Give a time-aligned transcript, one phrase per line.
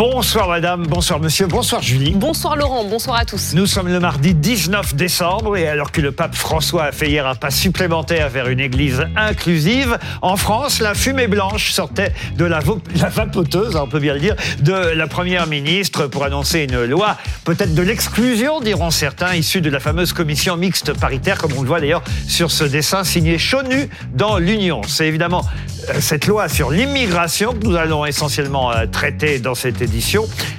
[0.00, 2.12] Bonsoir madame, bonsoir monsieur, bonsoir Julie.
[2.12, 3.52] Bonsoir Laurent, bonsoir à tous.
[3.52, 7.26] Nous sommes le mardi 19 décembre et alors que le pape François a fait hier
[7.26, 12.60] un pas supplémentaire vers une église inclusive, en France, la fumée blanche sortait de la,
[12.96, 17.18] la vapoteuse, on peut bien le dire, de la première ministre pour annoncer une loi,
[17.44, 21.68] peut-être de l'exclusion, diront certains, issue de la fameuse commission mixte paritaire, comme on le
[21.68, 24.80] voit d'ailleurs sur ce dessin signé Chonu dans l'Union.
[24.88, 25.44] C'est évidemment
[25.90, 29.89] euh, cette loi sur l'immigration que nous allons essentiellement euh, traiter dans cette édition.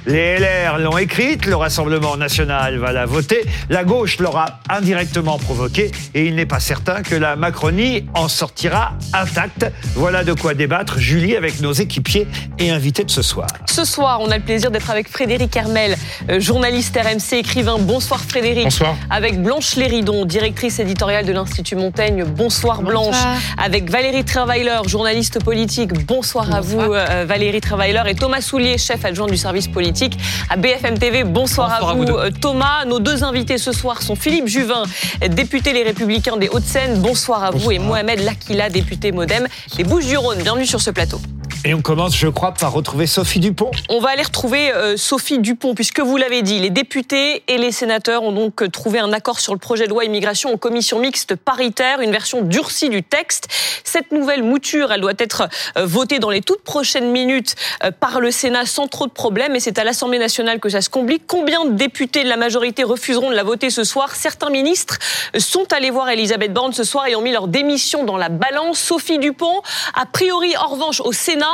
[0.06, 5.90] Les LR l'ont écrite, le Rassemblement national va la voter, la gauche l'aura indirectement provoquée
[6.14, 9.66] et il n'est pas certain que la Macronie en sortira intacte.
[9.94, 12.26] Voilà de quoi débattre, Julie, avec nos équipiers
[12.58, 13.46] et invités de ce soir.
[13.66, 15.96] Ce soir, on a le plaisir d'être avec Frédéric Hermel,
[16.28, 17.78] euh, journaliste RMC, écrivain.
[17.78, 18.64] Bonsoir Frédéric.
[18.64, 18.96] Bonsoir.
[19.08, 22.24] Avec Blanche Léridon, directrice éditoriale de l'Institut Montaigne.
[22.24, 23.16] Bonsoir Blanche.
[23.56, 25.92] Avec Valérie Trierweiler, journaliste politique.
[26.06, 30.56] Bonsoir, à vous, euh, Valérie Travailer et Thomas Soulier, chef adjoint du service politique à
[30.56, 31.24] BFM TV.
[31.24, 32.84] Bonsoir, à vous, euh, Thomas.
[32.86, 34.84] Nos deux invités ce soir sont Philippe Juvin,
[35.30, 37.00] député Les Républicains des Hauts-de-Seine.
[37.00, 40.38] Bonsoir à vous et Mohamed Lakila, député Modem des Bouches-du-Rhône.
[40.42, 41.20] Bienvenue sur ce plateau.
[41.64, 43.70] Et on commence, je crois, par retrouver Sophie Dupont.
[43.88, 47.70] On va aller retrouver euh, Sophie Dupont, puisque vous l'avez dit, les députés et les
[47.70, 51.36] sénateurs ont donc trouvé un accord sur le projet de loi immigration en commission mixte
[51.36, 53.46] paritaire, une version durcie du texte.
[53.84, 57.54] Cette nouvelle mouture, elle doit être euh, votée dans les toutes prochaines minutes
[57.84, 60.80] euh, par le Sénat sans trop de problèmes, et c'est à l'Assemblée nationale que ça
[60.80, 61.28] se complique.
[61.28, 64.16] Combien de députés de la majorité refuseront de la voter ce soir?
[64.16, 64.98] Certains ministres
[65.38, 68.80] sont allés voir Elisabeth Borne ce soir et ont mis leur démission dans la balance.
[68.80, 69.62] Sophie Dupont,
[69.94, 71.51] a priori, en revanche, au Sénat,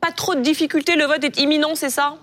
[0.00, 2.16] pas trop de difficultés, le vote est imminent, c'est ça?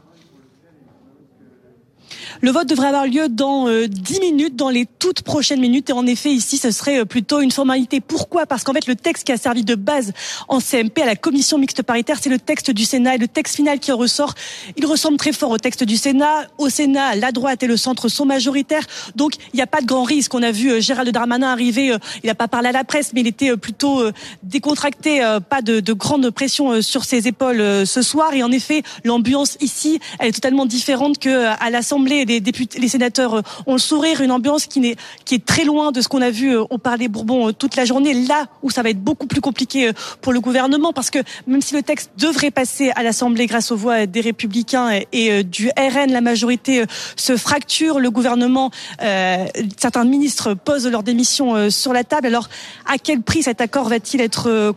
[2.42, 5.90] Le vote devrait avoir lieu dans euh, 10 minutes, dans les toutes prochaines minutes.
[5.90, 8.00] Et en effet, ici, ce serait euh, plutôt une formalité.
[8.00, 8.46] Pourquoi?
[8.46, 10.14] Parce qu'en fait, le texte qui a servi de base
[10.48, 13.16] en CMP à la commission mixte paritaire, c'est le texte du Sénat.
[13.16, 14.36] Et le texte final qui en ressort,
[14.78, 16.48] il ressemble très fort au texte du Sénat.
[16.58, 18.86] Au Sénat, la droite et le centre sont majoritaires.
[19.16, 20.34] Donc, il n'y a pas de grand risque.
[20.34, 21.92] On a vu euh, Gérald Darmanin arriver.
[21.92, 24.04] Euh, il n'a pas parlé à la presse, mais il était plutôt
[24.44, 25.22] décontracté.
[25.50, 28.34] Pas de, de grande pression sur ses épaules ce soir.
[28.34, 33.36] Et en effet, l'ambiance ici, elle est totalement différente qu'à l'Assemblée les députés, les sénateurs
[33.36, 34.96] euh, ont le sourire, une ambiance qui, est,
[35.26, 37.86] qui est très loin de ce qu'on a vu au Parlement Bourbon euh, toute la
[37.86, 38.14] journée.
[38.14, 41.62] Là où ça va être beaucoup plus compliqué euh, pour le gouvernement, parce que même
[41.62, 46.12] si le texte devrait passer à l'Assemblée grâce aux voix des Républicains et du RN,
[46.12, 46.84] la majorité
[47.16, 48.00] se fracture.
[48.00, 49.46] Le gouvernement, euh,
[49.78, 52.28] certains ministres posent leur démission sur la table.
[52.28, 52.50] Alors,
[52.86, 54.74] à quel prix cet accord va-t-il être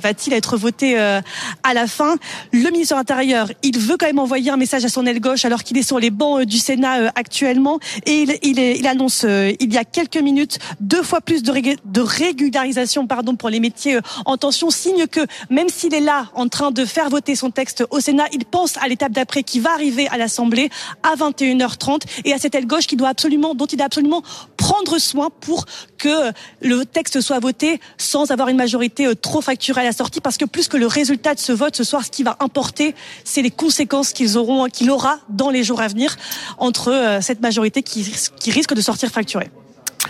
[0.00, 2.16] va-t-il être voté à la fin?
[2.52, 5.44] Le ministre de l'Intérieur, il veut quand même envoyer un message à son aile gauche
[5.44, 7.78] alors qu'il est sur les bancs du Sénat euh, actuellement.
[8.04, 13.50] Et il, annonce euh, il y a quelques minutes deux fois plus de, régularisation pour
[13.50, 14.70] les métiers euh, en tension.
[14.70, 15.20] Signe que
[15.50, 18.76] même s'il est là en train de faire voter son texte au Sénat il pense
[18.78, 20.70] à l'étape d'après qui va arriver à l'Assemblée
[21.02, 24.22] à 21h30 et à cette aile gauche dont il doit absolument
[24.56, 25.64] prendre soin pour
[25.96, 30.36] que le texte soit voté sans avoir une majorité trop facturée à la sortie parce
[30.36, 33.42] que plus que le résultat de ce vote ce soir ce qui va importer c'est
[33.42, 36.16] les conséquences qu'ils auront qu'il aura dans les jours à venir
[36.58, 38.06] entre euh, cette majorité qui,
[38.38, 39.50] qui risque de sortir fracturée.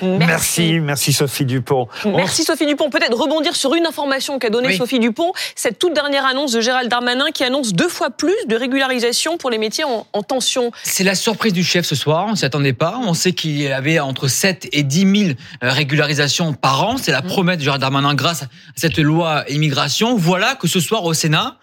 [0.03, 0.81] Merci.
[0.81, 1.89] merci, Sophie Dupont.
[2.05, 2.91] Merci Sophie Dupont.
[2.91, 6.91] Peut-être rebondir sur une information qu'a donnée Sophie Dupont, cette toute dernière annonce de Gérald
[6.91, 10.71] Darmanin qui annonce deux fois plus de régularisation pour les métiers en, en tension.
[10.83, 12.99] C'est la surprise du chef ce soir, on ne s'y attendait pas.
[13.03, 15.31] On sait qu'il y avait entre 7 et 10 000
[15.63, 16.97] euh, régularisations par an.
[16.97, 17.27] C'est la mmh.
[17.27, 18.47] promesse de Gérald Darmanin grâce à
[18.77, 20.17] cette loi immigration.
[20.17, 21.57] Voilà que ce soir au Sénat,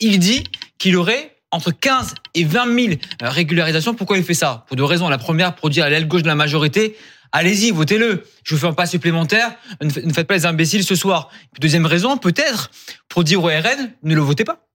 [0.00, 0.44] il dit
[0.78, 3.94] qu'il aurait entre 15 et 20 000 euh, régularisations.
[3.94, 4.64] Pourquoi il fait ça?
[4.68, 5.08] Pour deux raisons.
[5.08, 6.96] La première, pour dire à l'aile gauche de la majorité,
[7.36, 8.24] allez-y, votez-le.
[8.44, 9.54] Je vous fais un pas supplémentaire.
[9.80, 11.30] Ne faites pas les imbéciles ce soir.
[11.60, 12.70] deuxième raison, peut-être,
[13.08, 14.66] pour dire au RN, ne le votez pas.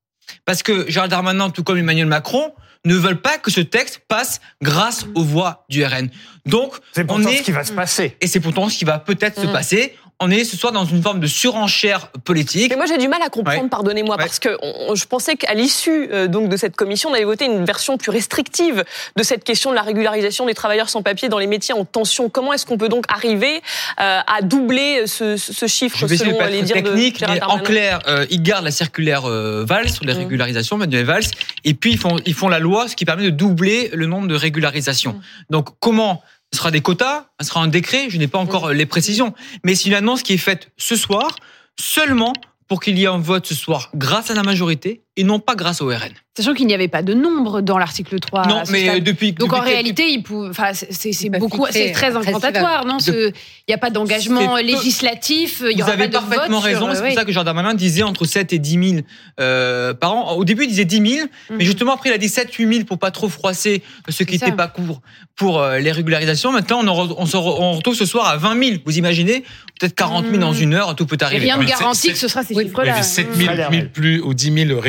[0.45, 2.53] Parce que Gérald Darmanin, tout comme Emmanuel Macron,
[2.85, 6.09] ne veulent pas que ce texte passe grâce aux voix du RN.
[6.45, 8.17] Donc, c'est pourtant ce qui va se passer.
[8.21, 9.51] Et c'est pourtant ce qui va peut-être se mmh.
[9.51, 12.69] passer on est ce soir dans une forme de surenchère politique.
[12.69, 14.55] Mais moi j'ai du mal à comprendre, pardonnez-moi, parce que
[14.93, 18.11] je pensais qu'à l'issue euh, donc de cette commission, on avait voté une version plus
[18.11, 18.85] restrictive
[19.15, 22.29] de cette question de la régularisation des travailleurs sans papier dans les métiers en tension.
[22.29, 23.61] Comment est-ce qu'on peut donc arriver
[23.99, 27.57] euh, à doubler ce, ce chiffre je vais selon les dires technique, de mais En
[27.57, 30.17] clair, euh, ils gardent la circulaire Valls sur les mmh.
[30.17, 31.23] régularisations, Manuel Valls,
[31.63, 34.27] et puis ils font, ils font la loi, ce qui permet de doubler le nombre
[34.27, 35.13] de régularisations.
[35.13, 35.21] Mmh.
[35.49, 36.21] Donc comment
[36.53, 39.33] ce sera des quotas, ce sera un décret, je n'ai pas encore les précisions.
[39.63, 41.35] Mais c'est une annonce qui est faite ce soir,
[41.79, 42.33] seulement
[42.67, 45.55] pour qu'il y ait un vote ce soir grâce à la majorité et non pas
[45.55, 46.11] grâce au RN.
[46.37, 48.47] Sachant qu'il n'y avait pas de nombre dans l'article 3.
[48.47, 49.03] non, mais stade.
[49.03, 49.33] depuis.
[49.33, 51.87] Donc depuis en réalité, il pou- enfin, c'est- beaucoup, fixé.
[51.87, 53.33] c'est très Après, incantatoire, non Il
[53.67, 56.79] n'y a pas d'engagement législatif, il y Vous aura avez pas de parfaitement vote sur-
[56.79, 56.89] raison.
[56.95, 57.07] C'est oui.
[57.09, 59.01] pour ça que Jean Darmanin disait entre 7 et 10 000
[59.39, 60.31] euh, par an.
[60.35, 61.57] Au début, il disait 10 000, Mhm.
[61.57, 64.33] mais justement après, il a dit 7 8 000 pour pas trop froisser ceux qui
[64.33, 65.01] n'étaient pas courts
[65.35, 66.51] pour euh, les régularisations.
[66.51, 68.77] Maintenant, on, en re- on, se re- on retrouve ce soir à 20 000.
[68.85, 69.43] Vous imaginez
[69.79, 70.61] Peut-être 40 000 dans Mhm.
[70.61, 71.45] une heure, tout peut Et arriver.
[71.45, 72.97] rien ne garantit que ce sera ces Oui, chiffres-là.
[72.97, 73.71] Mais 7 000, Mmh.
[73.71, 74.79] 1000 plus ou 10 000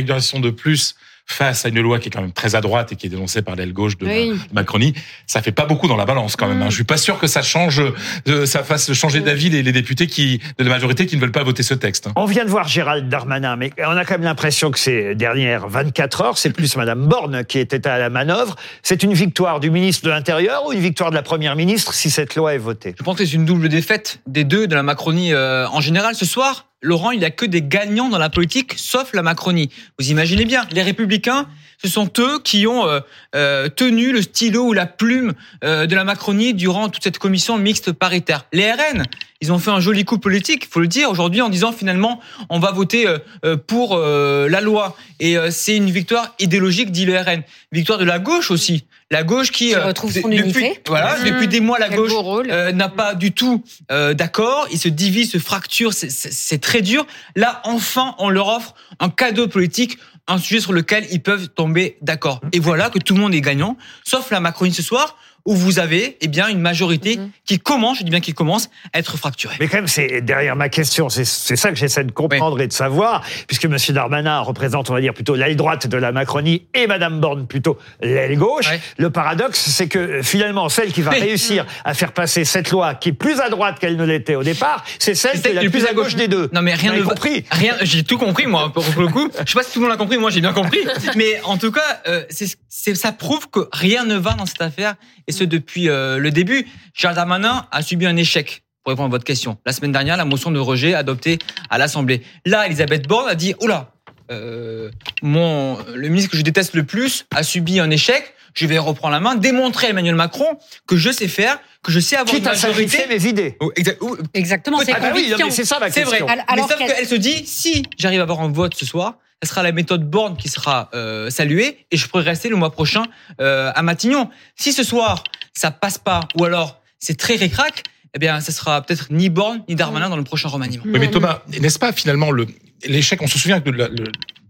[0.41, 0.95] de plus
[1.25, 3.43] face à une loi qui est quand même très à droite et qui est dénoncée
[3.43, 4.29] par l'aile gauche de Oui.
[4.31, 4.93] la- de Macronie,
[5.29, 6.59] ça fait pas beaucoup dans la balance quand même.
[6.59, 6.63] Mm.
[6.63, 6.71] hein.
[6.71, 7.81] Je suis pas sûr que ça change,
[8.29, 11.31] euh, ça fasse changer d'avis les, les députés qui, de la majorité qui ne veulent
[11.33, 12.09] pas voter ce texte.
[12.09, 12.13] hein.
[12.17, 15.69] On vient de voir Gérald Darmanin, mais on a quand même l'impression que ces dernières
[15.69, 18.57] 24 heures, c'est plus Madame Borne qui était à la manœuvre.
[18.83, 22.11] C'est une victoire du ministre de l'Intérieur ou une victoire de la Première ministre si
[22.11, 22.95] cette loi est votée?
[22.99, 26.17] Je pense que c'est une double défaite des deux, de la Macronie euh, en général.
[26.17, 29.71] Ce soir, Laurent, il n'y a que des gagnants dans la politique, sauf la Macronie.
[30.01, 31.47] Vous imaginez bien, les Républicains,
[31.83, 33.01] ce sont eux qui ont euh,
[33.37, 35.33] euh, tenu le stylo ou la plume
[35.63, 38.47] euh, de la Macronie durant toute cette commission mixte paritaire.
[38.53, 39.05] Les RN,
[39.41, 42.61] ils ont fait un joli coup politique, faut le dire, aujourd'hui en disant finalement on
[42.61, 44.97] va voter euh, euh, pour la loi.
[45.21, 47.43] Et c'est une victoire idéologique, dit le RN.
[47.71, 48.85] Victoire de la gauche aussi.
[49.13, 49.69] La gauche qui...
[49.69, 50.81] Qui euh, retrouve son depuis, unité.
[50.89, 51.25] Voilà, Mmh.
[51.25, 52.11] depuis des mois, la gauche
[52.51, 53.63] euh, n'a pas du tout
[53.93, 54.67] euh, d'accord.
[54.73, 57.07] Il se divise, se fracture, c'est- c'est c'est très dur.
[57.37, 59.99] Là, enfin, on leur offre un cadeau politique,
[60.29, 62.41] un sujet sur lequel ils peuvent tomber d'accord.
[62.53, 65.79] Et voilà que tout le monde est gagnant, sauf la Macronie ce soir, où vous
[65.79, 67.31] avez eh bien une majorité Mhm.
[67.45, 69.57] qui commence, je dis bien qui commence, à être fracturée.
[69.61, 72.67] Mais quand même, c'est derrière ma question, c'est c'est ça que j'essaie de comprendre et
[72.69, 73.77] de savoir, puisque M.
[73.91, 77.79] Darmanin représente, on va dire, plutôt l'aile droite de la Macronie et Mme Borne plutôt
[78.01, 78.67] l'aile gauche.
[78.99, 81.21] Le paradoxe, c'est que euh, finalement, celle qui va Oui.
[81.21, 84.43] réussir à faire passer cette loi, qui est plus à droite qu'elle ne l'était au
[84.43, 86.49] départ, c'est celle qui est la plus à gauche des deux.
[86.53, 87.45] Non mais rien Vous ne avez va- compris.
[87.51, 89.29] Rien, j'ai tout compris moi pour le coup.
[89.45, 90.79] Je sais pas si tout le monde l'a compris, moi j'ai bien compris.
[91.17, 92.57] Mais en tout cas, euh, c'est, c'est-
[92.95, 94.95] ça prouve que rien ne va dans cette affaire
[95.27, 96.67] et ce depuis euh, le début.
[96.95, 98.63] Charles Darmanin a subi un échec.
[98.83, 101.39] Pour répondre à votre question, la semaine dernière, la motion de rejet adoptée
[101.71, 102.23] à l'Assemblée.
[102.47, 103.93] Là, Elisabeth Borne a dit oula,
[104.33, 104.91] euh,
[105.23, 108.35] mon le ministre que je déteste le plus a subi un échec.
[108.55, 112.01] Je vais reprendre la main, démontrer à Emmanuel Macron que je sais faire, que je
[112.01, 112.89] sais avoir Quitte une à majorité.
[112.99, 113.57] sacrifier mes idées.
[113.61, 116.27] Oh, exact- oh, Exactement, c'est Ah bah oui, c'est ça ma c'est question.
[116.27, 116.33] vrai.
[116.39, 118.85] Al- alors mais sauf qu'elle- qu'elle se dit, si j'arrive à avoir un vote ce
[118.85, 122.57] soir, ce sera la méthode Borne qui sera euh, saluée et je pourrai rester le
[122.57, 123.03] mois prochain
[123.41, 124.31] euh, à Matignon.
[124.57, 125.25] Si ce soir
[125.55, 127.83] ça passe pas ou alors c'est très récrac,
[128.15, 130.85] eh bien, ce sera peut-être ni Borne ni Darmanin dans le prochain remaniement.
[130.87, 132.47] Oui, mais Thomas, n'est-ce pas finalement le
[132.87, 134.05] l'échec On se souvient que la- le-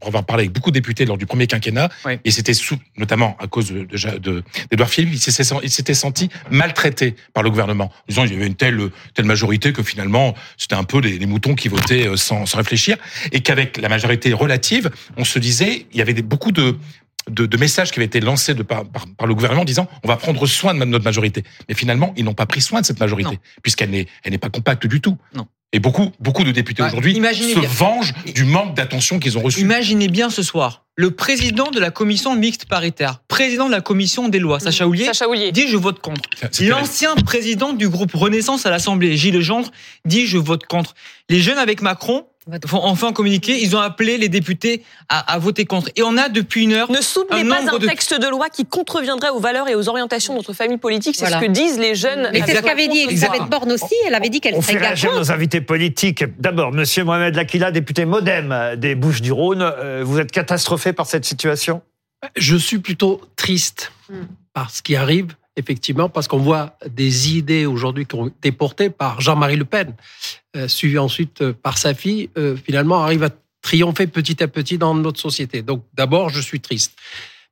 [0.05, 2.19] on va parler avec beaucoup de députés lors du premier quinquennat, Oui.
[2.25, 5.71] et c'était sous, notamment à cause de, de, de- d'Edouard Philippe, il s'était sen- il
[5.71, 9.73] s'était senti maltraité par le gouvernement, en disant qu'il y avait une telle telle majorité
[9.73, 12.97] que finalement c'était un peu les, les moutons qui votaient euh, sans, sans réfléchir,
[13.33, 16.77] et qu'avec la majorité relative, on se disait il y avait des, beaucoup de
[17.31, 20.09] de, de messages qui avaient été lancés de par, par, par le gouvernement disant on
[20.09, 21.45] va prendre soin de notre majorité.
[21.69, 24.51] Mais finalement, ils n'ont pas pris soin de cette majorité, puisqu'elle n'est elle n'est pas
[24.51, 25.17] compacte du tout.
[25.33, 25.47] Non.
[25.75, 27.69] Et beaucoup, beaucoup de députés Ouais, aujourd'hui se bien.
[27.69, 29.61] vengent du manque d'attention qu'ils ont reçu.
[29.61, 34.29] Imaginez bien ce soir, le président de la commission mixte paritaire, président de la commission
[34.29, 35.51] des lois, Sacha Houlier, Sacha Houlier.
[35.51, 36.29] dit je vote contre.
[36.61, 39.71] L'ancien président du groupe Renaissance à l'Assemblée, Gilles Legendre,
[40.05, 40.95] dit je vote contre.
[41.31, 42.27] Les jeunes avec Macron
[42.67, 45.91] font enfin communiquer, ils ont appelé les députés à, à voter contre.
[45.97, 48.49] Et on a depuis une heure Ne soutenez Un pas un de- texte de loi
[48.49, 51.15] qui contreviendrait aux valeurs et aux orientations de notre famille politique.
[51.15, 51.41] C'est Voilà.
[51.41, 52.31] ce que disent les jeunes.
[52.33, 53.95] Mais c'est ce qu'avait dit Elisabeth Borne aussi.
[54.07, 55.27] Elle avait dit qu'elle On fait serait réagir gagnante.
[55.29, 56.25] nos invités politiques.
[56.41, 59.63] D'abord, Monsieur Mohamed Lakila, député MoDem des Bouches-du-Rhône.
[59.63, 61.83] Euh, Vous êtes catastrophé par cette situation?
[62.37, 63.93] Je suis plutôt triste
[64.53, 68.91] par ce qui arrive, effectivement, parce qu'on voit des idées aujourd'hui qui ont été portées
[68.91, 69.95] par Jean-Marie Le Pen,
[70.57, 70.69] euh,
[70.99, 73.31] ensuite euh, par sa fille, euh, finalement arrive à
[73.61, 75.63] triompher petit à petit dans notre société.
[75.63, 76.97] Donc d'abord, je suis triste.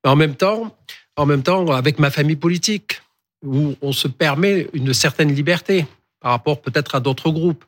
[0.04, 0.76] Mais en même temps,
[1.16, 3.02] en même temps, avec ma famille politique,
[3.44, 5.86] où on se permet une certaine liberté
[6.20, 7.64] par rapport peut-être à d'autres groupes,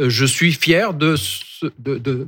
[0.00, 1.16] euh, je suis fier de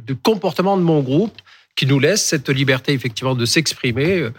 [0.06, 1.36] du comportement de mon groupe
[1.74, 4.30] qui nous laisse cette liberté effectivement de s'exprimer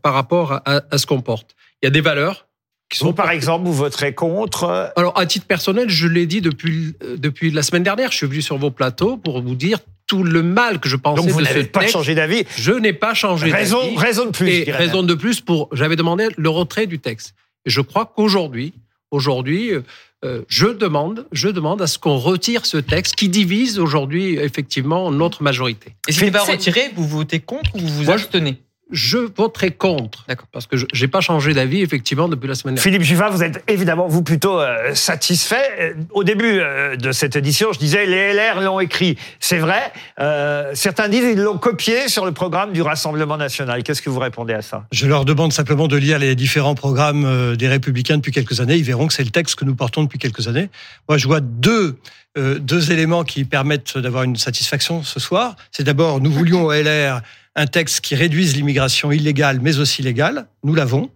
[0.00, 1.54] par rapport à ce qu'on porte.
[1.80, 2.46] Il y a des valeurs
[2.92, 4.92] qui sont Vous, par exemple, vous voterez contre.
[4.96, 8.12] alors, à titre personnel, je l'ai dit depuis, euh, depuis la semaine dernière.
[8.12, 11.22] Je suis venu sur vos plateaux pour vous dire tout le mal que je pensais
[11.22, 11.94] Donc vous de ce n'avez pas texte.
[11.94, 12.44] changé d'avis.
[12.58, 13.96] Je n'ai pas changé Raison, d'avis.
[13.96, 14.52] raison de plus.
[14.52, 15.06] je dirais raison même.
[15.06, 15.68] de plus pour.
[15.72, 17.34] J'avais demandé le retrait du texte.
[17.64, 18.74] Et je crois qu'aujourd'hui,
[19.10, 19.80] aujourd'hui, euh,
[20.24, 25.10] euh, je demande, je demande à ce qu'on retire ce texte qui divise aujourd'hui effectivement
[25.10, 25.94] notre majorité.
[26.08, 28.56] Et si n'est pas retiré, vous votez contre ou vous vous abstenez?
[28.92, 30.24] Je voterai contre.
[30.28, 30.46] D'accord.
[30.52, 32.82] Parce que je n'ai pas changé d'avis, effectivement, depuis la semaine dernière.
[32.84, 35.70] Philippe Juvin, vous êtes évidemment, vous, plutôt euh, satisfait.
[35.80, 39.16] Euh, Au début euh, de cette édition, je disais, les LR l'ont écrit.
[39.40, 39.92] C'est vrai.
[40.20, 43.82] Euh, certains disent ils l'ont copié sur le programme du Rassemblement national.
[43.82, 44.84] Qu'est-ce que vous répondez à ça?
[44.92, 48.76] Je leur demande simplement de lire les différents programmes euh, des Républicains depuis quelques années.
[48.76, 50.68] Ils verront que c'est le texte que nous portons depuis quelques années.
[51.08, 51.96] Moi, je vois deux,
[52.36, 55.56] euh, deux éléments qui permettent d'avoir une satisfaction ce soir.
[55.70, 57.20] C'est d'abord, nous voulions au LR
[57.54, 60.46] un texte qui réduise l'immigration illégale, mais aussi légale.
[60.64, 61.10] Nous l'avons.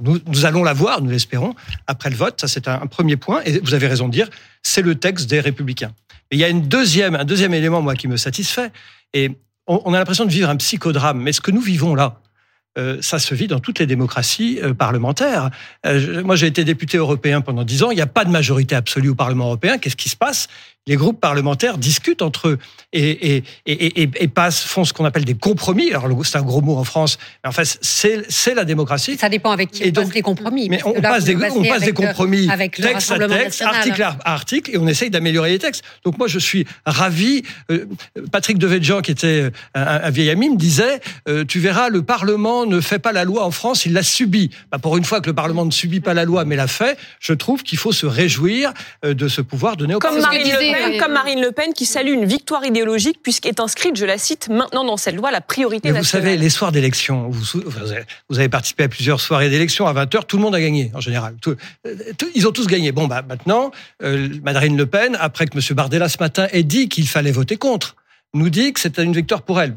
[0.00, 1.54] Nous, allons l'avoir, nous l'espérons,
[1.86, 2.40] après le vote.
[2.40, 3.42] Ça, c'est un, premier point.
[3.44, 4.30] Et vous avez raison de dire,
[4.62, 5.92] c'est le texte des Républicains.
[6.30, 8.70] Mais il y a une deuxième, un deuxième élément, moi, qui me satisfait.
[9.12, 9.32] Et
[9.66, 11.20] on, a l'impression de vivre un psychodrame.
[11.20, 12.20] Mais ce que nous vivons là,
[12.78, 15.50] euh, ça se vit dans toutes les démocraties euh, parlementaires.
[15.86, 17.90] Euh, moi, j'ai été député européen pendant dix ans.
[17.90, 19.78] Il n'y a pas de majorité absolue au Parlement européen.
[19.78, 20.48] Qu'est-ce qui se passe?
[20.90, 22.58] Les groupes parlementaires discutent entre eux
[22.92, 25.90] et, et, et, et, et passent, font ce qu'on appelle des compromis.
[25.90, 29.16] Alors, c'est un gros mot en France, mais en fait, c'est la démocratie.
[29.16, 30.68] Ça dépend avec qui Et on passe donc- les compromis.
[30.68, 33.18] Mais on là, passe, des, on passe des avec le- compromis, avec le texte à
[33.20, 33.74] texte, national.
[33.76, 35.84] article à article, et on essaye d'améliorer les textes.
[36.04, 37.42] Donc moi, je suis ravi.
[37.70, 37.86] Euh,
[38.32, 42.66] Patrick Devedjian, qui était un, un vieil ami, me disait euh, Tu verras, le Parlement
[42.66, 44.50] ne fait pas la loi en France, il la subit.
[44.72, 46.98] Bah, pour une fois que le Parlement ne subit pas la loi, mais la fait,
[47.20, 48.72] je trouve qu'il faut se réjouir
[49.04, 51.86] euh, de ce pouvoir donné au Comme Marine, le Pen, comme Marine Le Pen qui
[51.86, 55.92] salue une victoire idéologique puisqu'est inscrite, je la cite, maintenant dans cette loi, la priorité
[55.92, 60.24] Mais vous savez, les soirs d'élection, vous, avez- participé à plusieurs soirées d'élection à 20h,
[60.26, 61.34] tout le monde a gagné en général.
[61.40, 61.56] Tout-
[61.86, 62.92] euh, tout- ils ont tous gagné.
[62.92, 63.70] Bon, bah, maintenant,
[64.02, 65.62] euh, Marine Le Pen, après que M.
[65.76, 67.96] Bardella ce matin ait dit qu'il fallait voter contre,
[68.34, 69.74] nous dit que c'était une victoire pour elle.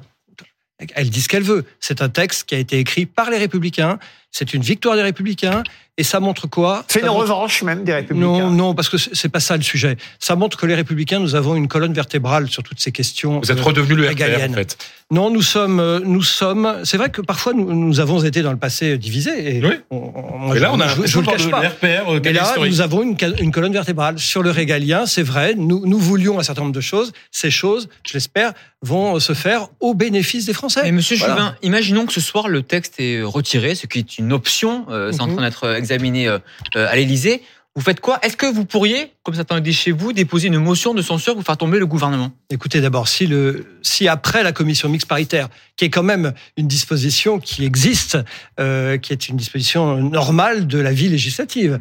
[0.96, 1.66] Elle dit ce qu'elle veut.
[1.80, 4.00] C'est un texte qui a été écrit par les Républicains.
[4.32, 5.64] C'est une victoire des Républicains.
[6.00, 6.84] Et ça montre quoi?
[6.88, 8.26] C'est une montre- revanche même des Républicains.
[8.28, 9.96] non, non, parce que c'est pas ça le sujet.
[10.20, 13.40] Ça montre que les Républicains, nous avons une colonne vertébrale sur toutes ces questions.
[13.40, 14.76] Vous êtes euh, redevenu le RPR, en fait.
[15.12, 16.80] Non, nous sommes, euh, nous sommes.
[16.84, 19.58] C'est vrai que parfois nous, nous avons été dans le passé divisés.
[19.58, 19.76] Et Oui.
[19.92, 21.60] on- Et là, on a je, je le cache pas.
[21.60, 22.72] RPR euh, Mais là, historique.
[22.72, 25.06] nous avons une colonne vertébrale sur le régalien.
[25.06, 25.54] C'est vrai.
[25.56, 27.12] Nous, nous voulions un certain nombre de choses.
[27.30, 30.82] Ces choses, je l'espère, vont se faire au bénéfice des Français.
[30.84, 31.36] Mais monsieur Voilà.
[31.36, 35.12] Juvin, imaginons que ce soir le texte est retiré, ce qui est une option, euh,
[35.12, 35.34] c'est en Mhm.
[35.36, 36.40] train d'être examiné euh,
[36.76, 37.44] euh, à l'Élysée.
[37.76, 38.20] Vous faites quoi?
[38.22, 41.34] Est-ce que vous pourriez, comme certains le disent chez vous, déposer une motion de censure
[41.34, 42.32] pour faire tomber le gouvernement?
[42.52, 47.66] Écoutez, d'abord, si après la commission mixte paritaire, qui est quand même une disposition qui
[47.66, 48.20] existe,
[48.60, 51.80] euh, qui est une disposition normale de la vie législative,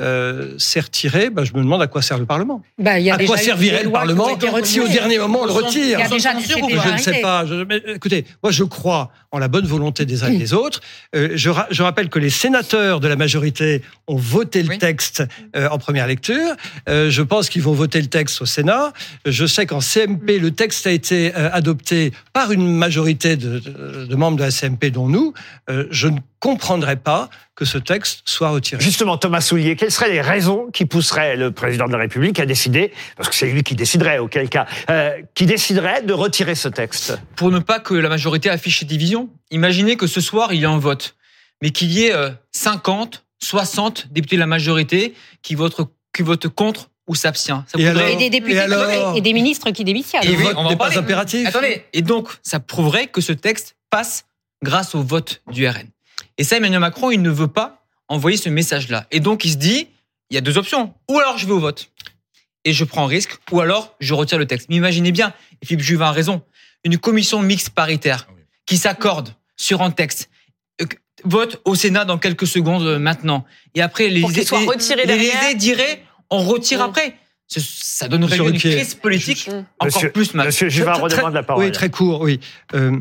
[0.00, 2.62] euh, c'est retiré, ben, je me demande à quoi sert le Parlement.
[2.78, 4.26] Bah, il y a À déjà quoi servirait le Parlement
[4.64, 7.20] si au dernier moment on le retire Il y a déjà des je ne sais
[7.20, 7.44] pas.
[7.46, 10.80] Je- mais, écoutez, moi je crois en la bonne volonté des uns et des autres.
[11.14, 14.78] Euh, je, ra- je rappelle que les sénateurs de la majorité ont voté le Oui.
[14.78, 15.22] texte
[15.56, 16.54] euh, en première lecture.
[16.88, 18.92] Euh, je pense qu'ils vont voter le texte au Sénat.
[19.26, 24.06] Je sais qu'en CMP, le texte a été euh, adopté par une majorité de, de-
[24.06, 25.32] de membres de la CMP, dont nous.
[25.70, 28.82] Euh, je ne comprendrais pas que ce texte soit retiré.
[28.82, 32.46] Justement, Thomas Soulier, quelles seraient les raisons qui pousseraient le président de la République à
[32.46, 36.66] décider, parce que c'est lui qui déciderait auquel cas, euh, qui déciderait de retirer ce
[36.66, 37.16] texte?
[37.36, 39.28] Pour ne pas que la majorité affiche ses divisions.
[39.52, 41.14] Imaginez que ce soir il y ait un vote,
[41.62, 46.48] mais qu'il y ait euh, 50, 60 députés de la majorité qui votent, qui votent
[46.48, 47.62] contre ou s'abstient.
[47.68, 50.24] Ça Et alors Et des députés Et alors et des ministres qui démissionnent.
[50.24, 51.46] Et oui, vote on va pas impératif.
[51.46, 54.24] Attendez, et donc ça prouverait que ce texte passe
[54.64, 55.86] grâce au vote du RN.
[56.38, 59.06] Et ça, Emmanuel Macron, il ne veut pas envoyer ce message-là.
[59.10, 59.88] Et donc il se dit,
[60.30, 60.94] il y a deux options.
[61.10, 61.90] Ou alors je vais au vote
[62.64, 64.68] et je prends un risque, ou alors je retire le texte.
[64.68, 66.42] Mais imaginez bien, et Philippe Juvin a raison,
[66.84, 68.28] une commission mixte paritaire
[68.66, 70.30] qui s'accorde sur un texte,
[70.80, 70.84] euh,
[71.24, 76.78] vote au Sénat dans quelques secondes euh, maintenant, et après les l'Élysée dirait, on retire
[76.78, 76.82] Mm.
[76.90, 77.16] après.
[77.48, 79.50] Ça donnerait une crise politique Mm.
[79.80, 80.46] encore Monsieur- plus massive.
[80.46, 81.64] Monsieur Juvin redemande la parole.
[81.64, 82.40] Oui, très court, oui.
[82.74, 82.96] Euh,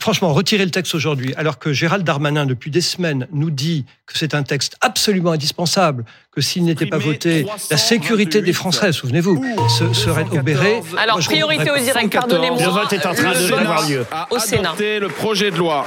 [0.00, 4.16] franchement, retirer le texte aujourd'hui, alors que Gérald Darmanin, depuis des semaines, nous dit que
[4.18, 9.44] c'est un texte absolument indispensable, que s'il n'était pas voté, la sécurité des Français, souvenez-vous,
[9.68, 10.80] se- serait obérée.
[10.98, 12.58] Alors, Moi, priorité au direct, pardonnez-moi.
[12.62, 14.06] Le vote est en train de lieu.
[14.30, 14.74] Au Sénat.
[14.78, 15.86] le projet de loi.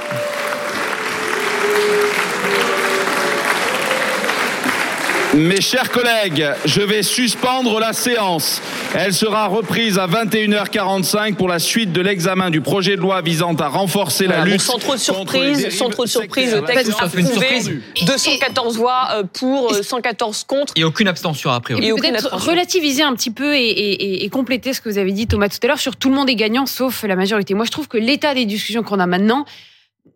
[5.36, 8.62] Mes chers collègues, je vais suspendre la séance.
[8.94, 13.54] Elle sera reprise à 21h45 pour la suite de l'examen du projet de loi visant
[13.56, 14.62] à renforcer la Voilà, lutte.
[14.62, 17.60] sans trop de surprise, sans trop de surprise, le texte Ça fait une approuvé.
[17.60, 17.82] surprise.
[18.06, 20.72] 214 voix euh, pour, euh, 114 contre.
[20.74, 21.86] Et aucune abstention a priori.
[21.86, 25.12] Et peut-être relativiser un petit peu et, et- et- et compléter ce que vous avez
[25.12, 27.52] dit Thomas tout à l'heure sur tout le monde est gagnant sauf la majorité.
[27.52, 29.44] Moi je trouve que l'état des discussions qu'on a maintenant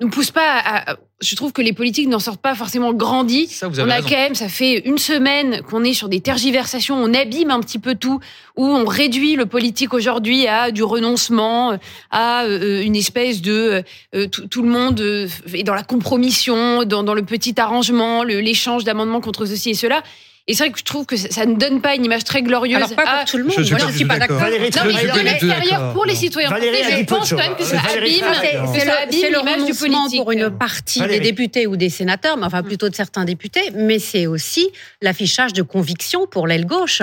[0.01, 3.49] nous pousse pas à, je trouve que les politiques n'en sortent pas forcément grandis.
[3.49, 4.09] Ça, vous on a raison.
[4.09, 7.79] quand même, ça fait une semaine qu'on est sur des tergiversations, on abîme un petit
[7.79, 8.21] peu tout,
[8.57, 11.79] où on réduit le politique aujourd'hui à du renoncement,
[12.11, 13.83] à euh, une espèce de
[14.15, 18.23] euh, tout, tout le monde euh, est dans la compromission, dans, dans le petit arrangement,
[18.23, 20.03] l'échange d'amendements contre ceci et cela.
[20.47, 22.43] Et c'est vrai que je trouve que ça, ça ne donne pas une image très
[22.43, 22.77] glorieuse.
[22.77, 23.55] Alors, pas pour à- tout le monde.
[23.59, 24.41] Je Voilà, je suis pas d'accord.
[24.41, 27.79] Non, mais de l'extérieur, pour les citoyens Valérie français, je pense quand même que ça
[27.81, 30.21] abîme, l'image du politique.
[30.21, 31.21] pour une partie Valérie.
[31.21, 34.69] des députés ou des sénateurs, mais enfin plutôt de certains députés, mais c'est aussi
[35.03, 37.03] l'affichage de convictions pour l'aile gauche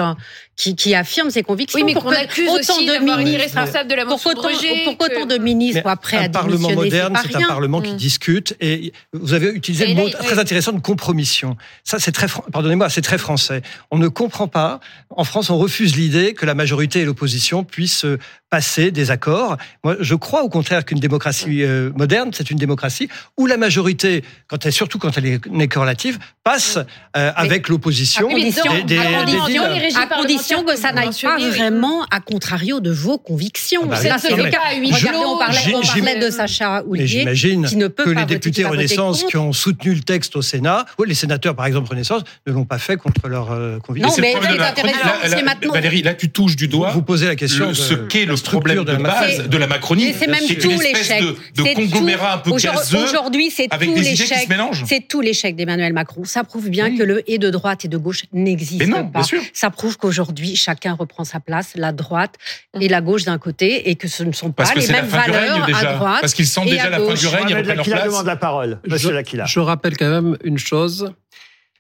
[0.58, 1.78] qui, qui affirme ses convictions.
[1.80, 4.98] Oui, mais qu'on accuse autant aussi de ministres, responsable de la pour qu'autant rejet, pour
[4.98, 7.98] qu'autant de ministres soient prêts à un parlement démissionner, moderne, c'est un parlement qui Mm.
[7.98, 8.56] discute.
[8.60, 11.56] Et vous avez utilisé le mot très intéressant de compromission.
[11.84, 13.62] Ça, c'est très, pardonnez-moi, c'est très français.
[13.92, 14.80] On ne comprend pas.
[15.12, 18.18] En France, on refuse l'idée que la majorité et l'opposition puissent euh,
[18.50, 19.58] passer des accords.
[19.84, 24.24] Moi, je crois au contraire qu'une démocratie euh, moderne, c'est une démocratie où la majorité,
[24.48, 26.78] quand elle, surtout quand elle est, n'est que relative, passe
[27.16, 29.64] euh, avec l'opposition à condition- des, des- à condition-
[30.02, 33.82] à condition que ça n'aille pas vraiment à contrario de vos convictions.
[33.86, 34.60] Ah bah c'est le cas.
[34.72, 35.10] à huis clos.
[35.26, 38.26] on parlait, on parlait de Sacha Mais Houlier, j'imagine qui ne peut que pas les
[38.26, 42.24] députés Renaissance qui ont soutenu le texte au Sénat, ou les sénateurs par exemple Renaissance,
[42.46, 44.10] ne l'ont pas fait contre leur euh, conviction.
[44.10, 47.74] Non, mais c'est intéressant, maintenant- Valérie, là, tu touches du doigt Vous posez la question
[47.74, 51.24] ce qu'est le problème de base de la Macronie, c'est même tout une espèce l'échec.
[51.56, 54.48] de, conglomérat un peu Aujourd'hui- gazeux Aujourd'hui, c'est tout l'échec.
[54.86, 56.24] C'est tout l'échec d'Emmanuel Macron.
[56.24, 59.20] Ça prouve bien que le et de droite et de gauche n'existe Mais non, pas.
[59.20, 59.42] bien sûr.
[59.54, 62.36] Ça prouve qu'aujourd'hui, chacun reprend sa place, la droite
[62.80, 65.96] et la gauche d'un côté, et que ce ne sont pas les mêmes valeurs à
[65.96, 66.22] droite.
[66.22, 67.20] Parce qu'ils sentent et déjà à la fin gauche.
[67.20, 68.06] du règne, ils Mohamed reprennent leur place.
[68.06, 68.80] demande la parole.
[68.88, 71.12] Monsieur je, rappelle quand même une chose.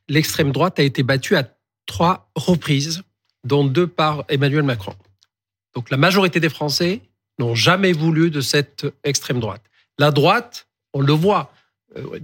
[0.10, 1.44] L'extrême droite a été battue à
[1.86, 3.04] trois reprises,
[3.44, 4.94] dont deux par Emmanuel Macron.
[5.76, 7.02] Donc la majorité des Français
[7.40, 9.62] n'ont jamais voulu de cette extrême droite.
[10.00, 11.52] La droite, on le voit,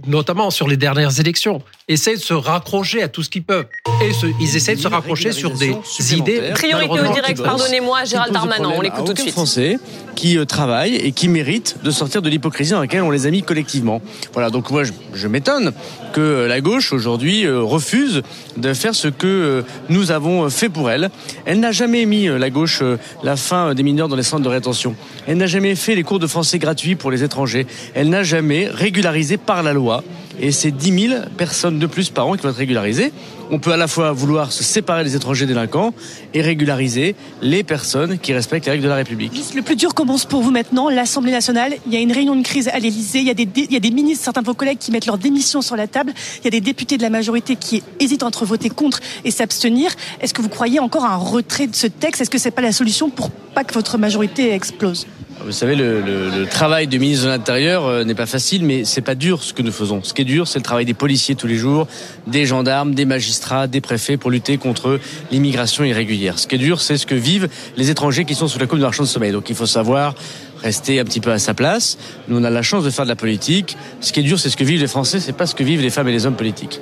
[0.06, 3.66] notamment sur les dernières élections, essaie de se raccrocher à tout ce qu'ils peuvent.
[4.06, 5.74] Et se- ils essaient de se raccrocher sur des
[6.12, 6.40] idées.
[6.54, 9.32] Priorité au direct, pardonnez-moi, Gérald Darmanin, on l'écoute tout de suite.
[9.32, 9.78] Français
[10.14, 13.30] qui euh, travaillent et qui méritent de sortir de l'hypocrisie dans laquelle on les a
[13.30, 14.00] mis collectivement.
[14.32, 15.72] Voilà, donc moi je, je m'étonne
[16.12, 18.22] que euh, la gauche aujourd'hui euh, refuse
[18.56, 21.10] de faire ce que euh, nous avons fait pour elle.
[21.46, 24.22] Elle n'a jamais mis euh, la gauche euh, la fin euh, des mineurs dans les
[24.22, 24.94] centres de rétention.
[25.26, 27.66] Elle n'a jamais fait les cours de français gratuits pour les étrangers.
[27.94, 30.04] Elle n'a jamais régularisé par la loi.
[30.40, 33.12] Et c'est 10 000 personnes de plus par an qui vont être régularisées.
[33.50, 35.94] On peut à la fois vouloir se séparer des étrangers délinquants
[36.32, 39.32] et régulariser les personnes qui respectent les règles de la République.
[39.54, 41.74] Le plus dur commence pour vous maintenant, l'Assemblée nationale.
[41.86, 43.20] Il y a une réunion de crise à l'Élysée.
[43.20, 45.06] Il y a des, il y a des ministres, certains de vos collègues qui mettent
[45.06, 46.12] leur démission sur la table.
[46.40, 49.92] Il y a des députés de la majorité qui hésitent entre voter contre et s'abstenir.
[50.20, 52.22] Est-ce que vous croyez encore à un retrait de ce texte?
[52.22, 55.06] Est-ce que c'est pas la solution pour pas que votre majorité explose?
[55.40, 59.14] Vous savez, le, travail du ministre de l'Intérieur euh, n'est pas facile, mais c'est pas
[59.14, 60.02] dur ce que nous faisons.
[60.02, 61.86] Ce qui est dur, c'est le travail des policiers tous les jours,
[62.26, 66.38] des gendarmes, des magistrats, des préfets pour lutter contre l'immigration irrégulière.
[66.38, 68.78] Ce qui est dur, c'est ce que vivent les étrangers qui sont sous la coupe
[68.78, 69.32] de marchand de sommeil.
[69.32, 70.14] Donc il faut savoir
[70.62, 71.98] rester un petit peu à sa place.
[72.28, 73.76] Nous, on a la chance de faire de la politique.
[74.00, 75.82] Ce qui est dur, c'est ce que vivent les Français, c'est pas ce que vivent
[75.82, 76.80] les femmes et les hommes politiques.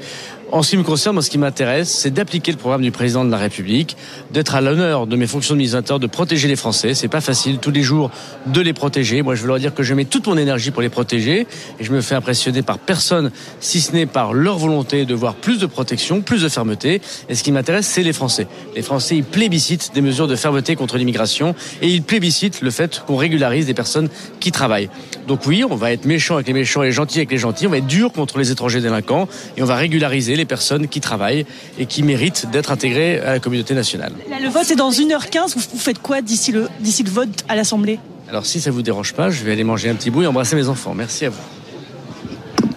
[0.53, 3.25] En ce qui me concerne, moi, ce qui m'intéresse, c'est d'appliquer le programme du président
[3.25, 3.97] de la République,
[4.33, 6.93] d'être à l'honneur de mes fonctions de ministre de protéger les Français.
[6.93, 8.11] C'est pas facile tous les jours
[8.45, 9.23] de les protéger.
[9.23, 11.47] Moi, je veux leur dire que je mets toute mon énergie pour les protéger
[11.81, 15.37] et je me fais impressionner par personne, si ce n'est par leur volonté de voir
[15.37, 17.01] plus de protection, plus de fermeté.
[17.31, 18.47] Et ce qui m'intéresse, c'est les Français.
[18.77, 23.03] Les Français, ils plébiscitent des mesures de fermeté contre l'immigration et ils plébiscitent le fait
[23.07, 24.91] qu'on régularise des personnes qui travaillent.
[25.27, 27.67] Donc oui, on va être méchant avec les méchants et gentil avec les gentils.
[27.67, 31.01] On va être dur contre les étrangers délinquants et on va régulariser les personnes qui
[31.01, 31.47] travaillent
[31.79, 34.13] et qui méritent d'être intégrées à la communauté nationale.
[34.31, 35.55] Là, Le vote est dans 1h15.
[35.55, 37.99] Vous, vous faites quoi d'ici le, d'ici le vote à l'Assemblée?
[38.29, 40.57] Alors si ça vous dérange pas, je vais aller manger un petit bout et embrasser
[40.57, 40.95] mes enfants.
[40.95, 41.39] Merci à vous.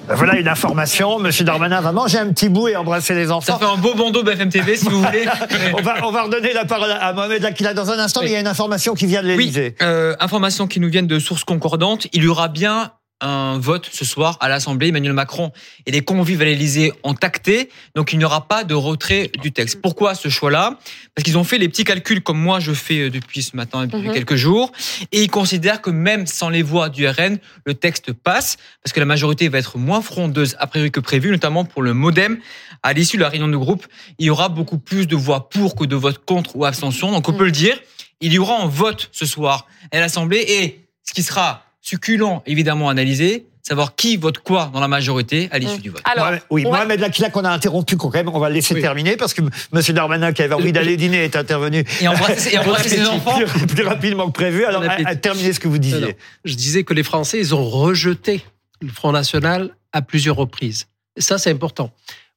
[0.08, 1.18] Voilà une information.
[1.18, 3.58] Monsieur Darmanin va manger un petit bout et embrasser les Ça enfants.
[3.58, 5.26] fait un beau bandeau BFM TV, si vous voulez.
[5.78, 8.34] On va, on va redonner la parole à Mohamed Laqhila dans un instant, mais il
[8.34, 9.76] y a une information qui vient de Oui, l'Élysée.
[9.82, 12.06] euh, informations qui nous viennent de sources concordantes.
[12.14, 12.92] Il y aura bien
[13.26, 14.88] un vote ce soir à l'Assemblée.
[14.90, 15.52] Emmanuel Macron
[15.86, 19.52] et les convives à l'Élysée ont acté, donc il n'y aura pas de retrait du
[19.52, 19.82] texte.
[19.82, 20.78] Pourquoi ce choix-là?
[21.16, 23.84] Parce qu'ils ont fait les petits calculs comme moi je fais euh, depuis ce matin
[23.84, 24.14] et depuis Mhm.
[24.14, 24.72] quelques jours,
[25.12, 29.00] et ils considèrent que même sans les voix du RN, le texte passe, parce que
[29.00, 32.38] la majorité va être moins frondeuse a priori que prévu, notamment pour le MoDem.
[32.84, 33.86] À l'issue de la réunion de groupe,
[34.20, 37.12] il y aura beaucoup plus de voix pour que de votes contre ou abstention.
[37.12, 37.80] Donc on peut le dire,
[38.22, 42.90] il y aura un vote ce soir à l'Assemblée et ce qui sera succulent évidemment
[42.90, 46.02] analysé, savoir qui vote quoi dans la majorité à l'issue du vote.
[46.04, 48.56] Alors, Mohamed- oui, on va- Mohamed Laqhila qu'on a interrompu quand même, on va le
[48.56, 48.82] laisser Oui.
[48.82, 52.58] terminer parce que Monsieur Darmanin qui avait envie d'aller dîner est intervenu Et embrasser, et
[52.60, 53.38] embrasser ses enfants.
[53.40, 54.66] plus, plus rapidement que prévu.
[54.66, 55.98] Alors, à- à terminer ce que vous Non, non.
[56.00, 56.16] disiez.
[56.44, 58.44] Je disais que les Français, ils ont rejeté
[58.82, 60.88] le Front National à plusieurs reprises.
[61.16, 61.92] Et ça, c'est important.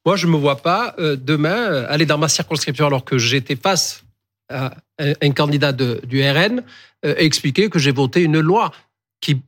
[0.07, 3.19] Moi, je ne me vois pas euh, demain euh, aller dans ma circonscription alors que
[3.19, 4.05] j'étais face
[4.51, 6.63] à un, un candidat de- du RN
[7.05, 8.73] euh, et expliquer que j'ai voté une loi
[9.21, 9.41] qui,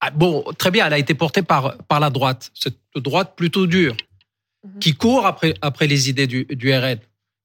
[0.00, 3.66] ah, bon, très bien, elle a été portée par, par la droite, cette droite plutôt
[3.66, 3.96] dure,
[4.80, 6.98] qui court après, après les idées du, du RN.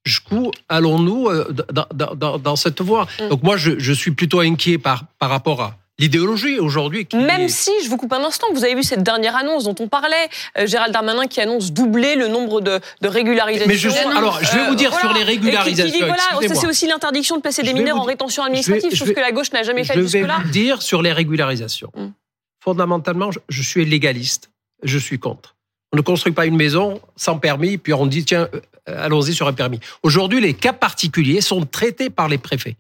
[0.06, 3.08] Jusqu'où allons-nous euh, dans, dans- dans- dans cette voie?
[3.30, 7.06] Donc moi, je, je suis plutôt inquiet par, par rapport à l'idéologie aujourd'hui.
[7.06, 9.66] qui Même est- si, je vous coupe un instant, vous avez vu cette dernière annonce
[9.66, 10.16] dont on parlait,
[10.58, 13.68] euh, Gérald Darmanin qui annonce doubler le nombre de, de régularisations.
[13.68, 16.24] Mais je- alors, je vais vous dire sur les Et qui- qui dit, régularisations, voilà,
[16.56, 18.90] c'est aussi l'interdiction de placer des Je vais mineurs en dire- rétention je vais- administrative,
[18.92, 20.40] je chose vais- que la gauche n'a jamais je faite vais jusque-là.
[20.44, 21.92] vous dire sur les régularisations.
[21.96, 22.08] Mm.
[22.64, 24.50] Fondamentalement, je, je suis légaliste.
[24.84, 25.56] Je suis contre.
[25.92, 29.48] On ne construit pas une maison sans permis, puis on dit tiens, euh, allons-y sur
[29.48, 29.80] un permis.
[30.04, 32.76] Aujourd'hui, les cas particuliers sont traités par les préfets.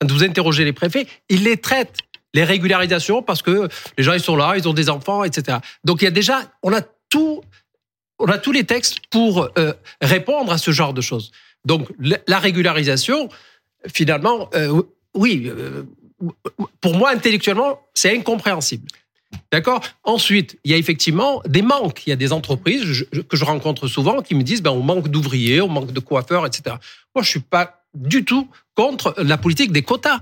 [0.00, 1.96] Quand vous interrogez les préfets, ils les traitent.
[2.34, 3.68] Les régularisations, parce que
[3.98, 5.58] les gens, ils sont là, ils ont des enfants, etc.
[5.84, 7.42] Donc, il y a déjà, on a tout,
[8.18, 11.30] on a tous les textes pour euh, répondre à ce genre de choses.
[11.64, 13.28] Donc, la la régularisation,
[13.86, 14.82] finalement, euh,
[15.14, 15.84] oui, euh,
[16.80, 18.86] pour moi, intellectuellement, c'est incompréhensible.
[19.50, 19.80] D'accord?
[20.04, 22.06] Ensuite, il y a effectivement des manques.
[22.06, 25.08] Il y a des entreprises que je rencontre souvent qui me disent ben, on manque
[25.08, 26.76] d'ouvriers, on manque de coiffeurs, etc.
[27.14, 30.20] Moi, je suis pas du tout contre la politique des quotas.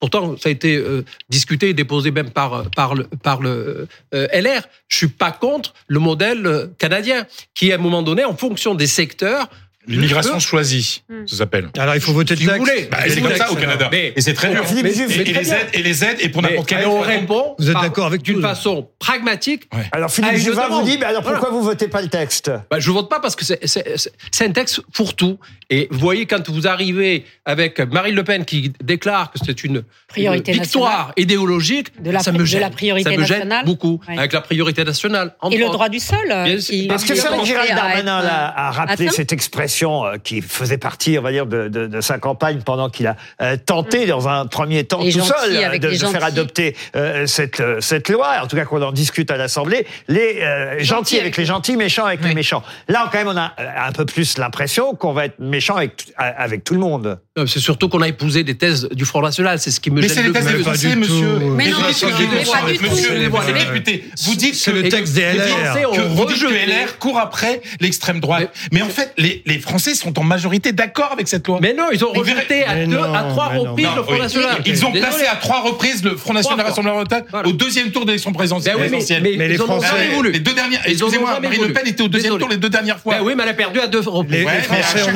[0.00, 3.08] Pourtant, ça a été euh, discuté et déposé même par, par le,
[3.40, 4.62] le euh, LR.
[4.86, 8.76] Je suis pas contre le modèle euh, canadien qui, à un moment donné, en fonction
[8.76, 9.48] des secteurs,
[9.88, 11.68] L'immigration choisie, ça s'appelle.
[11.78, 12.66] Alors il faut voter le Si vous texte.
[12.70, 12.88] voulez.
[12.90, 13.88] Bah, c'est comme ça au Canada.
[13.90, 14.62] Mais- et c'est très dur.
[14.74, 17.54] Mais- mais- et, les aides, et les aides, et pour n'importe quel et on répond
[17.58, 19.64] Vous êtes d'accord avec d'une façon pragmatique.
[19.92, 21.54] Alors à Philippe Juvin vous dit, mais alors pourquoi Voilà.
[21.56, 22.50] vous votez pas le texte?
[22.70, 25.38] Bah, je vote pas parce que c'est- c'est c'est- c'est un texte pour tout.
[25.70, 29.82] Et vous voyez, quand vous arrivez avec Marine Le Pen qui déclare que c'est une
[30.08, 32.60] Priorité une victoire idéologique, De la- ça me de gêne.
[32.60, 33.64] la priorité ça me gêne nationale.
[33.66, 34.00] beaucoup.
[34.08, 34.18] Ouais.
[34.18, 35.34] Avec la priorité nationale.
[35.50, 36.18] Et le droit du sol.
[36.30, 40.16] euh, Parce que c'est vrai que Gérald Darmanin là, a euh, rappelé cette expression euh,
[40.22, 43.56] qui faisait partie, on va dire, de, de- de sa campagne pendant qu'il a euh,
[43.64, 47.60] tenté, dans un premier temps, Les tout seul, de, les de faire adopter euh, cette,
[47.60, 48.36] euh, cette loi.
[48.42, 49.86] En tout cas, qu'on en discute à l'Assemblée.
[50.08, 52.62] Les euh, gentils avec les gentils, méchants avec les méchants.
[52.88, 53.52] Là, quand même, on a
[53.86, 57.20] un peu plus l'impression qu'on va être méchant avec, avec tout le monde.
[57.46, 59.58] C'est surtout qu'on a épousé des thèses du Front National.
[59.58, 60.58] C'est ce qui me Mais gêne c'est les le thèses plus.
[60.58, 61.38] des pas Français, du monsieur.
[61.54, 62.84] Mais non, mais pas du tout.
[62.90, 63.52] Monsieur, les Ouais.
[63.52, 65.90] députés, vous dites C'est que- le texte des les LR.
[65.92, 68.50] Que vous dites que LR court après l'extrême droite.
[68.72, 71.58] Mais en fait, les, les Français sont en majorité d'accord avec cette loi.
[71.60, 74.02] Mais non, ils ont Mais rejeté à, mais deux, non, à trois reprises Non, le
[74.02, 74.20] Front oui.
[74.20, 74.62] National.
[74.66, 77.48] Ils ont placé à trois reprises le Front National et Rassemblement national Voilà.
[77.48, 78.74] au deuxième tour d'élection présidentielle.
[78.76, 79.22] Ben oui, mais- présidentielle.
[79.22, 79.86] mais- Mais les Français-.
[80.32, 81.72] Les deux dernières, excusez-moi, Marine Le.
[81.72, 82.40] Pen était au deuxième Désolé.
[82.42, 83.14] tour les deux dernières fois.
[83.16, 84.40] Ben oui, mais elle a perdu à deux reprises.
[84.40, 85.08] Les, Ouais, les mais Français ont.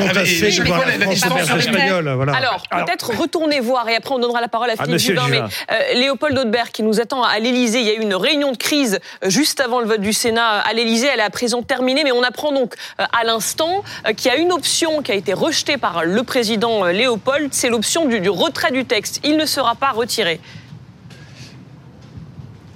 [2.17, 2.33] Voilà.
[2.37, 5.41] Alors, peut-être retournez voir, et après on donnera la parole à Ah, Philippe Juvin, mais
[5.41, 7.81] euh, Léopold Audebert qui nous attend à l'Élysée.
[7.81, 10.61] Il y a eu une réunion de crise euh, juste avant le vote du Sénat
[10.61, 11.09] à l'Élysée.
[11.13, 14.32] Elle est à présent terminée, mais on apprend donc euh, à l'instant euh, qu'il y
[14.32, 18.29] a une option qui a été rejetée par le président euh, Léopold, c'est l'option du
[18.29, 19.21] retrait du texte.
[19.25, 20.41] Il ne sera pas retiré.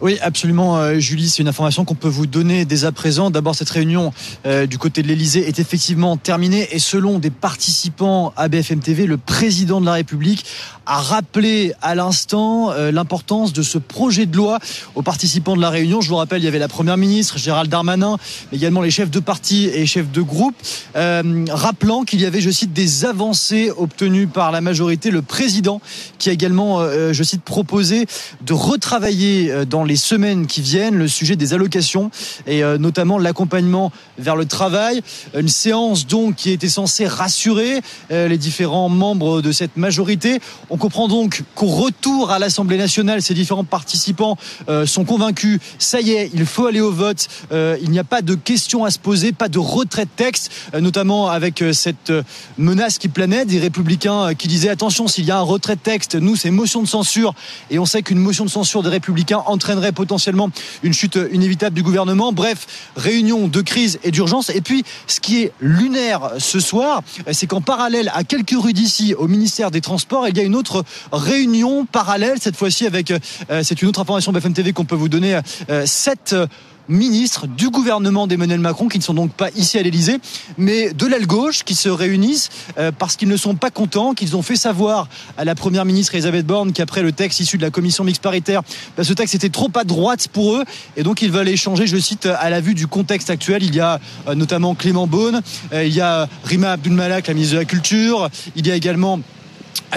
[0.03, 1.31] Oui, absolument, euh, Julie.
[1.31, 3.31] C'est une information qu'on peut vous donner dès à présent.
[3.31, 4.13] D'abord, cette réunion
[4.45, 9.07] euh, du côté de l'Elysée est effectivement terminée et selon des participants à BFM TV,
[9.07, 10.45] le président de la République
[10.85, 14.59] a rappelé à l'instant euh, l'importance de ce projet de loi
[14.97, 16.03] aux participants de la réunion.
[16.03, 18.19] Je vous rappelle, il y avait la première ministre Gérald Darmanin,
[18.53, 20.55] mais également les chefs de parti et chefs de groupe,
[20.95, 25.11] rappelant qu'il y avait, je cite, des avancées obtenues par la majorité.
[25.11, 25.81] Le président
[26.19, 28.07] qui a également, je cite, proposé
[28.43, 32.11] de retravailler dans les semaines qui viennent le sujet des allocations
[32.47, 35.03] et euh, notamment l'accompagnement vers le travail.
[35.37, 40.41] Une séance donc qui était censée rassurer euh, les différents membres de cette majorité.
[40.71, 44.37] On comprend donc qu'au retour à l'Assemblée nationale, ces différents participants
[44.69, 45.61] euh, sont convaincus.
[45.79, 47.29] Ça y est, il faut aller au vote.
[47.53, 51.29] Il n'y a pas de questions à se poser, pas de retrait de texte, notamment
[51.31, 52.13] avec cette
[52.59, 56.17] menace qui planait des républicains qui disaient attention s'il y a un retrait de texte,
[56.17, 57.35] nous c'est motion de censure
[57.71, 59.43] et on sait qu'une motion de censure des républicains
[59.93, 60.51] potentiellement
[60.83, 62.33] une chute inévitable du gouvernement.
[62.33, 64.51] Bref, réunion de crise et d'urgence.
[64.51, 69.15] Et puis, ce qui est lunaire ce soir, c'est qu'en parallèle, à quelques rues d'ici,
[69.15, 73.19] au ministère des Transports, il y a une autre réunion parallèle, cette fois-ci avec, euh,
[73.63, 75.41] c'est une autre information BFM TV qu'on peut vous donner,
[75.85, 76.47] sept euh,
[76.89, 80.19] ministres du gouvernement d'Emmanuel Macron qui ne sont donc pas ici à l'Elysée,
[80.59, 84.37] mais de l'aile gauche qui se réunissent euh, parce qu'ils ne sont pas contents, qu'ils
[84.37, 87.71] ont fait savoir à la première ministre Elisabeth Borne qu'après le texte issu de la
[87.71, 88.63] commission mixte paritaire,
[88.97, 90.65] bah, ce texte était trop à droite pour eux
[90.97, 93.63] et donc ils veulent échanger, je cite, à la vue du contexte actuel.
[93.63, 97.55] Il y a euh, notamment Clément Beaune, euh, il y a Rima Abdulmalak, la ministre
[97.55, 99.21] de la Culture, il y a également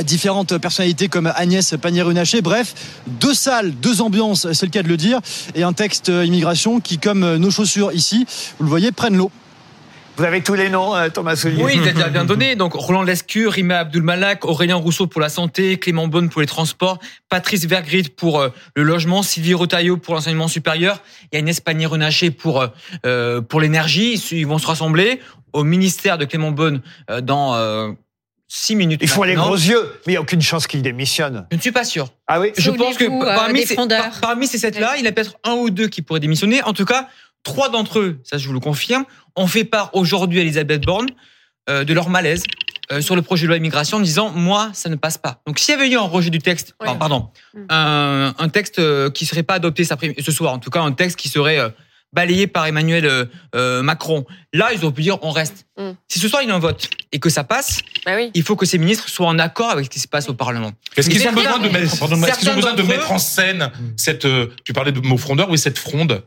[0.03, 2.41] différentes personnalités comme Agnès Pannier-Runacher.
[2.41, 2.73] Bref,
[3.07, 5.19] deux salles, deux ambiances, c'est le cas de le dire,
[5.55, 8.25] et un texte immigration qui, comme nos chaussures ici,
[8.57, 9.31] vous le voyez, prennent l'eau.
[10.19, 12.57] Vous avez tous les noms, euh, Thomas Soulier Oui, il a déjà bien donné.
[12.57, 16.99] Donc, Roland Lescure, Rima Abdulmalak, Aurélien Rousseau pour la santé, Clément Bonne pour les transports,
[17.29, 22.67] Patrice Vergrit pour euh, le logement, Sylvie Retailleau pour l'enseignement supérieur, et Agnès Pannier-Runacher pour,
[23.05, 24.15] euh, pour l'énergie.
[24.31, 25.21] Ils vont se rassembler
[25.53, 27.91] au ministère de Clément Bonne euh, dans euh,
[28.51, 28.99] six minutes.
[29.03, 31.45] Il faut les gros yeux, mais il n'y a aucune chance qu'il démissionne.
[31.51, 32.09] Je ne suis pas sûr.
[32.27, 35.09] Ah oui Je pense que euh, parmi, ces, par- parmi ces sept-là, il y en
[35.09, 36.61] a peut-être un ou deux qui pourraient démissionner.
[36.63, 37.07] En tout cas,
[37.43, 41.07] trois d'entre eux, ça je vous le confirme, ont fait part aujourd'hui à Elisabeth Borne
[41.69, 42.43] euh, de leur malaise
[42.91, 45.41] euh, sur le projet de loi immigration en disant moi ça ne passe pas.
[45.45, 46.87] Donc s'il y avait eu un rejet du texte, Oui.
[46.97, 47.59] pardon, Mm.
[47.69, 48.81] un, un texte
[49.13, 51.69] qui serait pas adopté ce soir, en tout cas un texte qui serait euh,
[52.13, 55.65] balayé par Emmanuel euh, euh, Macron, là ils auraient pu dire on reste.
[55.77, 55.91] Mm.
[56.07, 58.31] Si ce soir il y a un vote et que ça passe, Bah oui.
[58.33, 60.71] il faut que ces ministres soient en accord avec ce qui se passe au Parlement.
[60.95, 64.47] Est-ce qu'ils ont besoin de mettre, pardon, ont besoin de mettre en scène cette, euh,
[64.63, 66.23] tu parlais de mot frondeur, oui, cette fronde?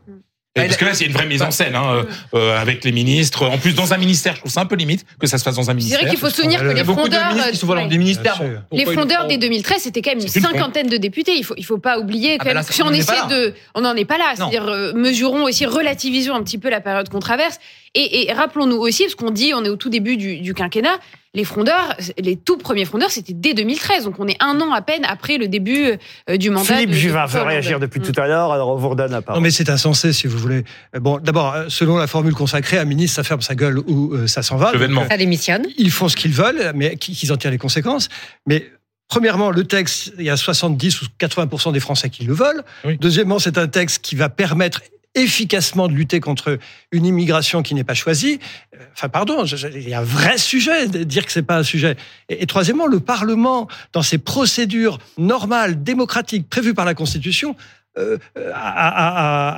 [0.55, 3.47] Et parce que là, c'est une vraie mise en scène, hein, euh, avec les ministres.
[3.47, 5.55] En plus, dans un ministère, je trouve ça un peu limite que ça se fasse
[5.55, 6.01] dans un C'est ministère.
[6.01, 7.57] vrai qu'il faut se souvenir que Il y les a beaucoup de frondeurs, ministres qui
[7.57, 7.87] sont ouais.
[7.87, 8.41] des ministères.
[8.71, 11.35] Les frondeurs dès font 2013, c'était quand même une cinquantaine de députés.
[11.35, 12.33] Il faut, il faut pas oublier.
[12.33, 13.35] Ah Quand bah même, là, si on essaie pas là.
[13.35, 14.33] de, on n'en est pas là.
[14.35, 17.57] C'est-à-dire, euh, mesurons aussi, relativisons un petit peu la période qu'on traverse.
[17.95, 20.99] Et, et rappelons-nous aussi, parce qu'on dit, on est au tout début du, du quinquennat,
[21.35, 24.03] les frondeurs, les tout premiers frondeurs, c'était dès 2013.
[24.05, 25.93] Donc on est un an à peine après le début
[26.29, 26.75] euh, du mandat.
[26.75, 28.03] Philippe de- Juvin veut réagir depuis Mm.
[28.03, 29.41] tout à l'heure, alors on vous redonne la Non, parole.
[29.41, 30.63] mais c'est insensé, si vous voulez.
[30.95, 34.13] Euh, Bon, d'abord, euh, selon la formule consacrée, un ministre, ça ferme sa gueule ou
[34.13, 34.71] euh, ça s'en va.
[34.73, 35.01] L'événement.
[35.01, 35.65] Donc, Ça démissionne.
[35.77, 38.09] ils font ce qu'ils veulent, mais qui- qu'ils en tirent les conséquences.
[38.45, 38.69] Mais
[39.07, 42.63] premièrement, le texte, il y a 70 ou 80% des Français qui le veulent.
[42.85, 42.97] Oui.
[43.01, 44.81] Deuxièmement, c'est un texte qui va permettre
[45.15, 46.59] efficacement de lutter contre
[46.91, 48.39] une immigration qui n'est pas choisie.
[48.75, 51.63] Euh, Enfin, pardon, il y a un vrai sujet de dire que c'est pas un
[51.63, 51.95] sujet.
[52.29, 57.55] Et, et troisièmement, le Parlement, dans ses procédures normales, démocratiques, prévues par la Constitution,
[57.97, 58.17] euh,
[58.53, 59.09] a, a-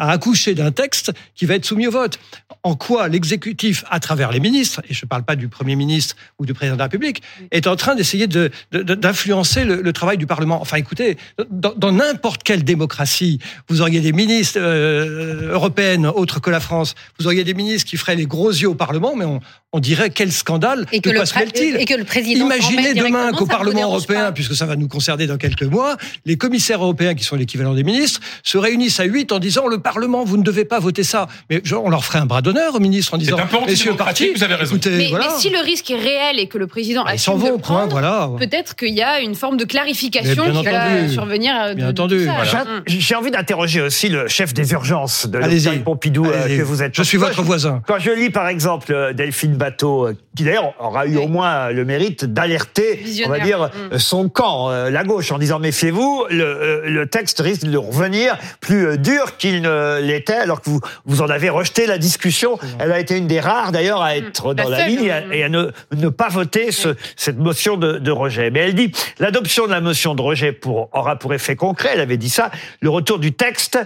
[0.02, 2.20] a- a accouché d'un texte qui va être soumis au vote.
[2.64, 6.16] En quoi l'exécutif, à travers les ministres, et je ne parle pas du Premier ministre
[6.40, 7.22] ou du Président de la République,
[7.52, 10.60] est en train d'essayer de- de- de- d'influencer le, le travail du Parlement?
[10.62, 11.18] Enfin, écoutez,
[11.52, 17.28] dans n'importe quelle démocratie, vous auriez des ministres euh, européennes autres que la France, vous
[17.28, 19.40] auriez des ministres qui feraient les gros yeux au Parlement, mais on,
[19.74, 22.46] on dirait quel scandale, Et que, le, mêle-t-il et que le président.
[22.46, 24.32] Imaginez demain qu'au Parlement européen, pas?
[24.32, 27.84] puisque ça va nous concerner dans quelques mois, les commissaires européens, qui sont l'équivalent des
[27.84, 31.28] ministres, se réunissent à huit en disant le Parlement, vous ne devez pas voter ça.
[31.50, 33.92] Mais je- on leur ferait un bras d'honneur aux ministres en disant un peu messieurs
[33.92, 34.76] antidémocratique, partis, vous avez raison.
[34.76, 35.28] écoutez, Mais, voilà.
[35.34, 37.92] mais si le risque est réel et que le président Ils s'en assume de prendre,
[37.92, 38.30] voilà.
[38.38, 41.54] peut-être qu'il y a une forme de clarification qui va survenir.
[41.56, 42.66] euh, de- Bien entendu, voilà.
[42.88, 45.66] J'ai envie d'interroger aussi le chef des urgences de Allez-y.
[45.66, 46.58] l'hôpital Pompidou euh, Allez-y.
[46.58, 46.96] que vous êtes.
[46.96, 47.82] Je suis votre voisin.
[47.88, 51.70] Quand je lis par exemple euh, Delphine Bateau, euh, qui d'ailleurs aura eu au moins
[51.72, 53.98] le mérite d'alerter, on va dire, Mm.
[53.98, 58.15] son camp, la gauche, en disant méfiez-vous, le, le texte risque de revenir
[58.62, 62.58] plus euh, dur qu'il ne l'était, alors que vous, vous en avez rejeté la discussion.
[62.80, 65.24] Elle a été une des rares d'ailleurs à être La dans la ligne et à,
[65.34, 68.50] et à ne, ne pas voter ce- cette motion de, de rejet.
[68.52, 72.02] Mais elle dit l'adoption de la motion de rejet pour, aura pour effet concret, elle
[72.02, 72.52] avait dit ça,
[72.82, 73.78] le retour du texte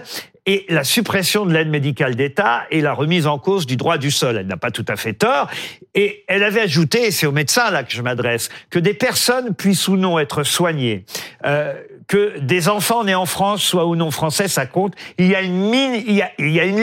[0.46, 4.10] et la suppression de l'aide médicale d'État et la remise en cause du droit du
[4.10, 4.38] sol.
[4.38, 5.48] Elle n'a pas tout à fait tort.
[5.94, 9.54] Et elle avait ajouté, et c'est aux médecins là que je m'adresse, que des personnes
[9.54, 11.04] puissent ou non être soignées,
[11.44, 11.74] euh,
[12.10, 14.94] que des enfants nés en France soient ou non français, ça compte.
[15.16, 15.70] Il y a une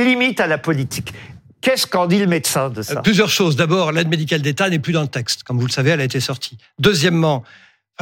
[0.05, 1.13] limite à la politique.
[1.59, 2.99] Qu'est-ce qu'en dit le médecin de ça?
[2.99, 3.57] Euh, Plusieurs choses.
[3.57, 5.43] D'abord, l'aide médicale d'État n'est plus dans le texte.
[5.43, 6.57] Comme vous le savez, elle a été sortie.
[6.79, 7.43] Deuxièmement,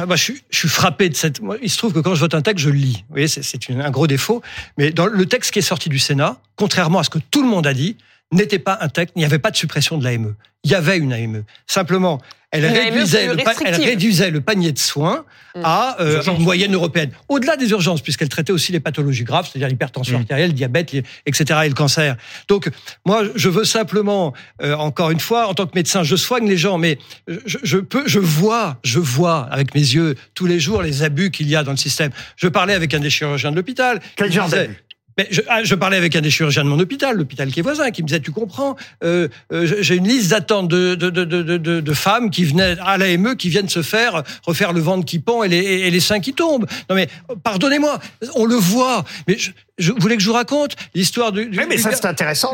[0.06, 1.40] moi, je, suis, frappé de cette.
[1.60, 3.04] il se trouve que quand je vote un texte, je le lis.
[3.08, 4.40] Vous voyez, c'est- un gros défaut.
[4.78, 7.48] Mais dans le texte qui est sorti du Sénat, contrairement à ce que tout le
[7.48, 7.96] monde a dit,
[8.32, 10.34] n'était pas un texte, il n'y avait pas de suppression de l'AME.
[10.64, 11.44] Il y avait une AME.
[11.68, 13.84] Simplement, elle AME réduisait, le, pa- elle restrictive.
[13.84, 15.60] réduisait le panier de soins Mm.
[15.64, 17.10] à euh, une moyenne européenne.
[17.30, 20.20] Au-delà des urgences, puisqu'elle traitait aussi les pathologies graves, c'est-à-dire l'hypertension Mm.
[20.22, 22.16] artérielle, le diabète, les- etc., et le cancer.
[22.48, 22.68] Donc,
[23.06, 26.58] moi, je veux simplement, euh, encore une fois, en tant que médecin, je soigne les
[26.58, 26.98] gens, mais
[27.46, 31.30] je, je peux, je vois, je vois avec mes yeux tous les jours les abus
[31.30, 32.10] qu'il y a dans le système.
[32.36, 34.00] Je parlais avec un des chirurgiens de l'hôpital.
[34.16, 34.76] Quel genre d'abus?
[35.18, 37.62] Mais je, ah, je parlais avec un des chirurgiens de mon hôpital, l'hôpital qui est
[37.62, 41.24] voisin, qui me disait, tu comprends, euh, euh, j'ai une liste d'attente de, de, de,
[41.24, 45.04] de, de, de femmes qui venaient à l'AME, qui viennent se faire refaire le ventre
[45.04, 46.66] qui pend et les, et les seins qui tombent.
[46.90, 47.08] Non mais,
[47.42, 47.98] pardonnez-moi,
[48.34, 49.04] on le voit.
[49.28, 51.46] Mais je, je voulez que je vous raconte l'histoire du...
[51.46, 52.52] du- Oui, mais du ça c'est intéressant.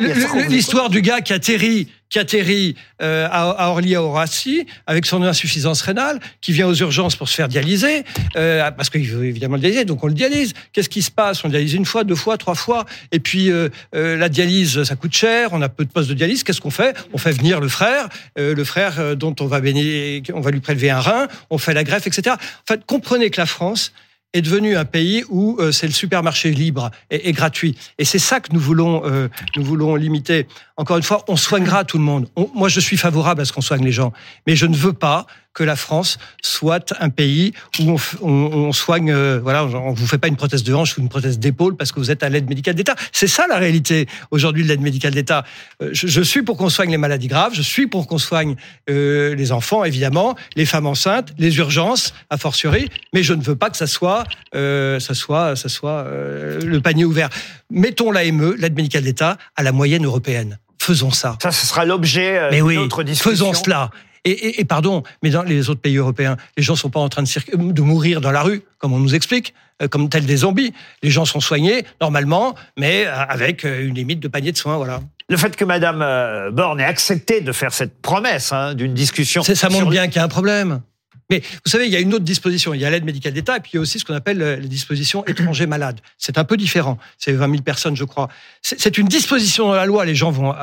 [0.48, 4.02] L'histoire du gars qui atterrit qui atterrit euh, à, Orly à
[4.86, 8.04] avec son insuffisance rénale, qui vient aux urgences pour se faire dialyser,
[8.36, 10.52] euh, parce qu'il veut évidemment le dialyser, donc on le dialyse.
[10.74, 11.42] Qu'est-ce qui se passe?
[11.42, 14.94] On le dialyse une fois, deux fois, trois fois, et puis euh, la dialyse, ça
[14.94, 16.44] coûte cher, on a peu de postes de dialyse.
[16.44, 16.94] Qu'est-ce qu'on fait?
[17.14, 20.90] On fait venir le frère, le frère dont on va, béni- on va lui prélever
[20.90, 22.36] un rein, on fait la greffe, etc.
[22.36, 23.92] En fait, comprenez que la France
[24.32, 27.76] est devenu un pays où euh, c'est le supermarché libre et, gratuit.
[27.98, 30.46] Et c'est ça que nous voulons, euh, nous voulons limiter.
[30.76, 32.28] Encore une fois, on soignera tout le monde.
[32.36, 34.12] On- moi, je suis favorable à ce qu'on soigne les gens,
[34.46, 38.72] mais je ne veux pas que la France soit un pays où on, on- on
[38.72, 39.10] soigne.
[39.12, 41.92] euh, voilà, on vous fait pas une prothèse de hanche ou une prothèse d'épaule parce
[41.92, 42.94] que vous êtes à l'aide médicale d'État.
[43.12, 45.44] C'est ça la réalité aujourd'hui de l'aide médicale d'État.
[45.82, 47.52] Euh, je, je suis pour qu'on soigne les maladies graves.
[47.54, 48.56] Je suis pour qu'on soigne
[48.90, 52.88] euh, les enfants, évidemment, les femmes enceintes, les urgences, a fortiori.
[53.12, 56.80] Mais je ne veux pas que ça soit, euh, ça soit, ça soit euh, le
[56.80, 57.28] panier ouvert.
[57.70, 60.58] Mettons l'AME, l'aide médicale d'État, à la moyenne européenne.
[60.80, 61.36] Faisons ça.
[61.42, 63.30] Ça, ce sera l'objet d'une oui, autre discussion.
[63.30, 63.90] faisons cela.
[64.24, 67.08] Et, et- et pardon, mais dans les autres pays européens, les gens sont pas en
[67.08, 70.72] train de, mourir dans la rue, comme on nous explique, euh, comme tels des zombies.
[71.02, 74.76] Les gens sont soignés normalement, mais euh, avec euh, une limite de panier de soins,
[74.76, 75.00] voilà.
[75.28, 79.42] Le fait que Madame Borne ait accepté de faire cette promesse hein, d'une discussion.
[79.42, 80.82] Ça montre bien qu'il y a un problème.
[81.30, 82.74] Mais vous savez, il y a une autre disposition.
[82.74, 84.58] Il y a l'aide médicale d'État et puis il y a aussi ce qu'on appelle
[84.60, 86.00] les dispositions étrangers malades.
[86.18, 86.98] C'est un peu différent.
[87.16, 88.28] C'est 20 000 personnes, je crois.
[88.60, 90.04] C'est une disposition dans la loi.
[90.04, 90.54] Les gens vont,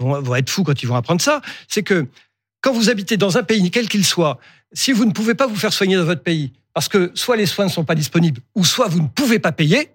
[0.00, 1.40] vont, vont être fous quand ils vont apprendre ça.
[1.68, 2.08] C'est que
[2.66, 4.40] quand vous habitez dans un pays, quel qu'il soit,
[4.72, 7.46] si vous ne pouvez pas vous faire soigner dans votre pays, parce que soit les
[7.46, 9.90] soins ne sont pas disponibles, ou soit vous ne pouvez pas payer,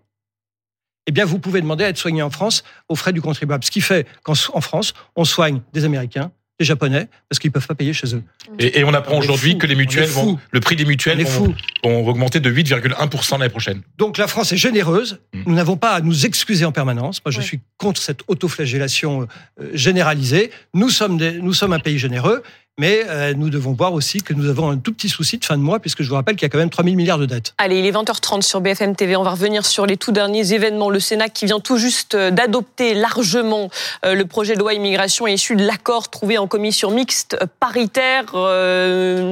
[1.05, 3.65] eh bien, vous pouvez demander à être soigné en France aux frais du contribuable.
[3.65, 7.53] Ce qui fait qu'en en France, on soigne des Américains, des Japonais, parce qu'ils ne
[7.53, 8.21] peuvent pas payer chez eux.
[8.59, 12.39] Et, et on apprend aujourd'hui que les mutuelles vont, le prix des mutuelles vont, augmenter
[12.39, 13.81] de 8,1% l'année prochaine.
[13.97, 15.19] Donc la France est généreuse.
[15.33, 15.43] Mm.
[15.47, 17.19] Nous n'avons pas à nous excuser en permanence.
[17.25, 17.43] Moi, je Ouais.
[17.43, 19.27] suis contre cette autoflagellation
[19.59, 20.51] euh, généralisée.
[20.75, 22.43] Nous sommes, des- nous sommes un pays généreux,
[22.79, 25.57] mais euh, nous devons voir aussi que nous avons un tout petit souci de fin
[25.57, 27.25] de mois, puisque je vous rappelle qu'il y a quand même 3 000 milliards de
[27.25, 27.53] dettes.
[27.57, 29.15] Allez, il est 20h30 sur BFM TV.
[29.15, 30.89] On va revenir sur les tout derniers événements.
[30.89, 33.69] Le Sénat qui vient tout juste euh, d'adopter largement
[34.05, 38.25] euh, le projet de loi immigration issu de l'accord trouvé en commission mixte paritaire.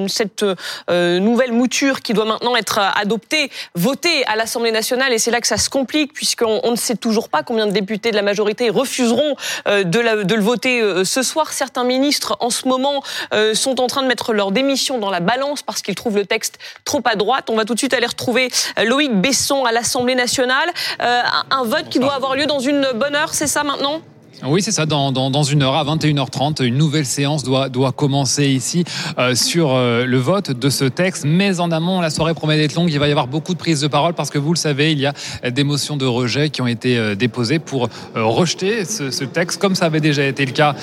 [0.08, 0.46] Cette
[0.90, 5.14] nouvelle mouture qui doit maintenant être adoptée, votée à l'Assemblée nationale.
[5.14, 7.72] Et c'est là que ça se complique puisqu'on on ne sait toujours pas combien de
[7.72, 11.52] députés de la majorité refuseront de, le voter ce soir.
[11.54, 13.02] Certains ministres en ce moment
[13.34, 16.26] euh, sont en train de mettre leur démission dans la balance parce qu'ils trouvent le
[16.26, 17.50] texte trop à droite.
[17.50, 20.70] On va tout de suite aller retrouver euh, Loïc Besson à l'Assemblée nationale.
[21.02, 24.02] Euh, un, un vote qui doit avoir lieu dans une bonne heure, c'est ça maintenant?
[24.46, 24.86] Oui, c'est ça.
[24.86, 28.86] Dans, une heure, à 21h30, une nouvelle séance doit, doit commencer ici
[29.18, 31.26] euh, sur euh, le vote de ce texte.
[31.28, 32.90] Mais en amont, la soirée promet d'être longue.
[32.90, 35.00] Il va y avoir beaucoup de prises de parole parce que vous le savez, il
[35.00, 35.14] y a
[35.52, 39.86] des motions de rejet qui ont été euh, déposées pour rejeter ce, texte, comme ça
[39.86, 40.74] avait déjà été le cas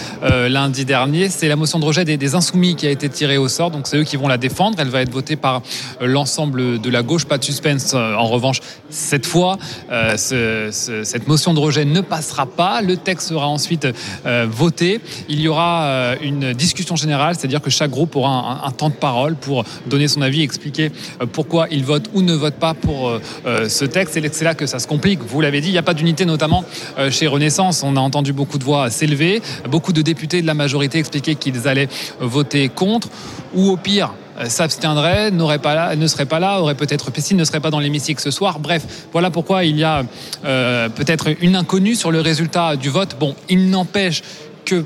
[0.49, 1.31] lundi dernier.
[1.31, 3.71] C'est la motion de rejet des, insoumis qui a été tirée au sort.
[3.71, 4.77] Donc c'est eux qui vont la défendre.
[4.79, 5.63] Elle va être votée par
[6.01, 7.25] l'ensemble de la gauche.
[7.25, 7.95] Pas de suspense.
[7.95, 9.59] En revanche, cette fois,
[9.91, 12.83] ce- ce- cette motion de rejet ne passera pas.
[12.83, 13.87] Le texte sera ensuite
[14.27, 15.01] euh, voté.
[15.29, 18.95] Il y aura euh, une discussion générale, c'est-à-dire que chaque groupe aura un, temps de
[18.95, 23.13] parole pour donner son avis, expliquer euh, pourquoi il vote ou ne vote pas pour
[23.45, 24.19] ce texte.
[24.33, 25.21] C'est là que ça se complique.
[25.23, 26.65] Vous l'avez dit, il n'y a pas d'unité, notamment
[27.11, 27.83] chez Renaissance.
[27.83, 31.69] On a entendu beaucoup de voix s'élever, beaucoup de députés de la majorité expliquer qu'ils
[31.69, 31.89] allaient
[32.21, 33.09] voter contre,
[33.55, 34.13] ou au pire
[34.49, 37.81] s'abstiendrait, n'aurait pas là, ne serait pas là, aurait peut-être Pessin ne serait pas dans
[37.81, 38.59] l'hémicycle ce soir.
[38.59, 40.05] Bref, voilà pourquoi il y a
[40.45, 43.17] euh, peut-être une inconnue sur le résultat du vote.
[43.19, 44.23] Bon, il n'empêche
[44.65, 44.85] que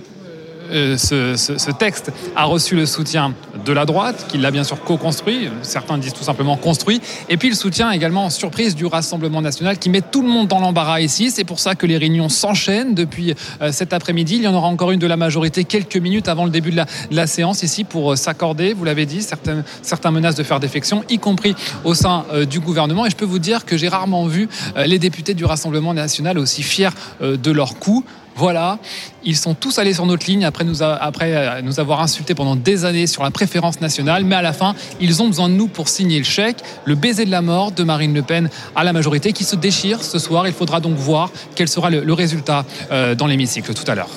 [0.70, 5.48] euh, ce, texte a reçu le soutien de la droite, qui l'a bien sûr co-construit,
[5.62, 9.78] certains disent tout simplement construit, et puis le soutien également en surprise du Rassemblement national
[9.78, 11.30] qui met tout le monde dans l'embarras ici.
[11.30, 14.36] C'est pour ça que les réunions s'enchaînent depuis euh, cet après-midi.
[14.36, 16.82] Il y en aura encore une de la majorité quelques minutes avant le début de
[17.10, 21.04] la, séance ici pour euh, s'accorder, vous l'avez dit, certaines, certains menacent de faire défection,
[21.08, 21.54] y compris
[21.84, 23.06] au sein du gouvernement.
[23.06, 26.62] Et je peux vous dire que j'ai rarement vu les députés du Rassemblement national aussi
[26.62, 28.04] fiers de leur coup.
[28.36, 28.78] Voilà,
[29.22, 33.06] ils sont tous allés sur notre ligne après euh, nous avoir insultés pendant des années
[33.06, 36.18] sur la préférence nationale, mais à la fin, ils ont besoin de nous pour signer
[36.18, 39.44] le chèque, le baiser de la mort de Marine Le Pen à la majorité qui
[39.44, 40.46] se déchire ce soir.
[40.46, 44.10] Il faudra donc voir quel sera le, le résultat euh, dans l'hémicycle tout à l'heure.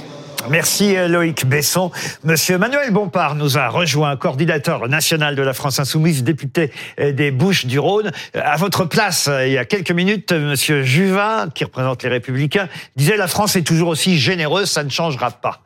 [0.49, 1.91] Merci euh, Loïc Besson.
[2.23, 7.31] Monsieur Manuel Bompard nous a rejoint, coordinateur national de la France Insoumise, député euh, des
[7.31, 8.11] Bouches du Rhône.
[8.35, 12.67] Euh, À votre place, il y a quelques minutes, Monsieur Juvin, qui représente les Républicains,
[12.95, 15.61] disait la France est toujours aussi généreuse, ça ne changera pas.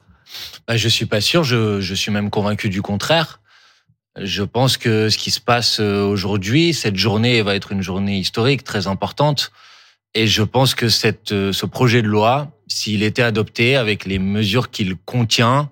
[0.67, 1.43] Bah, je suis pas sûr.
[1.43, 3.39] Je, suis même convaincu du contraire.
[4.19, 8.63] Je pense que ce qui se passe aujourd'hui, cette journée va être une journée historique
[8.63, 9.51] très importante.
[10.13, 14.19] Et je pense que cette, euh, ce projet de loi, s'il était adopté avec les
[14.19, 15.69] mesures qu'il contient,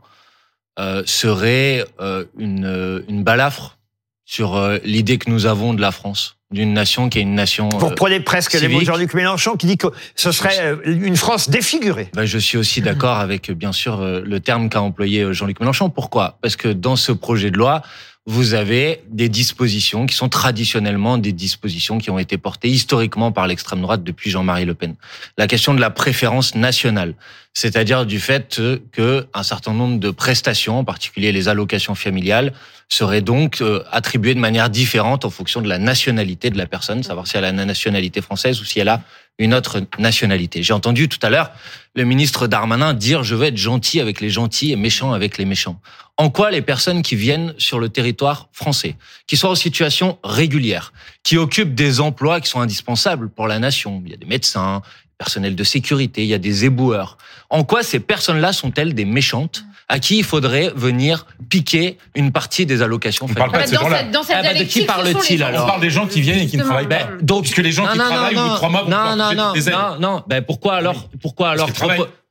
[0.78, 3.78] euh, serait euh, une, euh, une balafre
[4.26, 7.70] sur euh, l'idée que nous avons de la France, d'une nation qui est une nation.
[7.70, 8.86] Vous reprenez presque les mots de.
[8.86, 12.10] Jean-Luc Mélenchon qui dit que ce serait une France défigurée.
[12.14, 15.90] Ben, je suis aussi d'accord avec, bien sûr, le terme qu'a employé Jean-Luc Mélenchon.
[15.90, 16.38] Pourquoi?
[16.42, 17.84] Parce que dans ce projet de loi,
[18.28, 23.46] vous avez des dispositions qui sont traditionnellement des dispositions qui ont été portées historiquement par
[23.46, 24.96] l'extrême droite depuis Jean-Marie Le Pen.
[25.38, 27.14] La question de la préférence nationale,
[27.54, 28.60] c'est-à-dire du fait
[28.92, 32.54] que un certain nombre de prestations, en particulier les allocations familiales,
[32.90, 37.04] seraient donc euh, attribuées de manière différente en fonction de la nationalité de la personne,
[37.04, 39.02] savoir si elle a la nationalité française ou si elle a
[39.38, 40.64] une autre nationalité.
[40.64, 41.52] J'ai entendu tout à l'heure
[41.94, 45.46] le ministre Darmanin dire je veux être gentil avec les gentils et méchant avec les
[45.46, 45.80] méchants.
[46.18, 48.96] En quoi les personnes qui viennent sur le territoire français,
[49.28, 54.02] qui sont en situation régulière, qui occupent des emplois qui sont indispensables pour la nation,
[54.06, 54.82] il y a des médecins,
[55.18, 57.18] personnel de sécurité, il y a des éboueurs.
[57.50, 59.66] En quoi ces personnes-là sont-elles des méchantes?
[59.88, 63.82] À qui il faudrait venir piquer une partie des allocations parle pas de ces Dans
[63.82, 63.98] gens-là.
[64.00, 66.40] cette, dans cette Ah bah, de qui parle-t-il alors On parle des gens qui viennent
[66.40, 67.04] et qui ne travaillent pas.
[67.06, 69.54] Ben, donc, Puisque les gens qui travaillent au bout de trois mois non, non, non,
[69.54, 69.76] des aides.
[69.76, 70.24] non, non.
[70.28, 71.70] Ben pourquoi alors, pourquoi alors,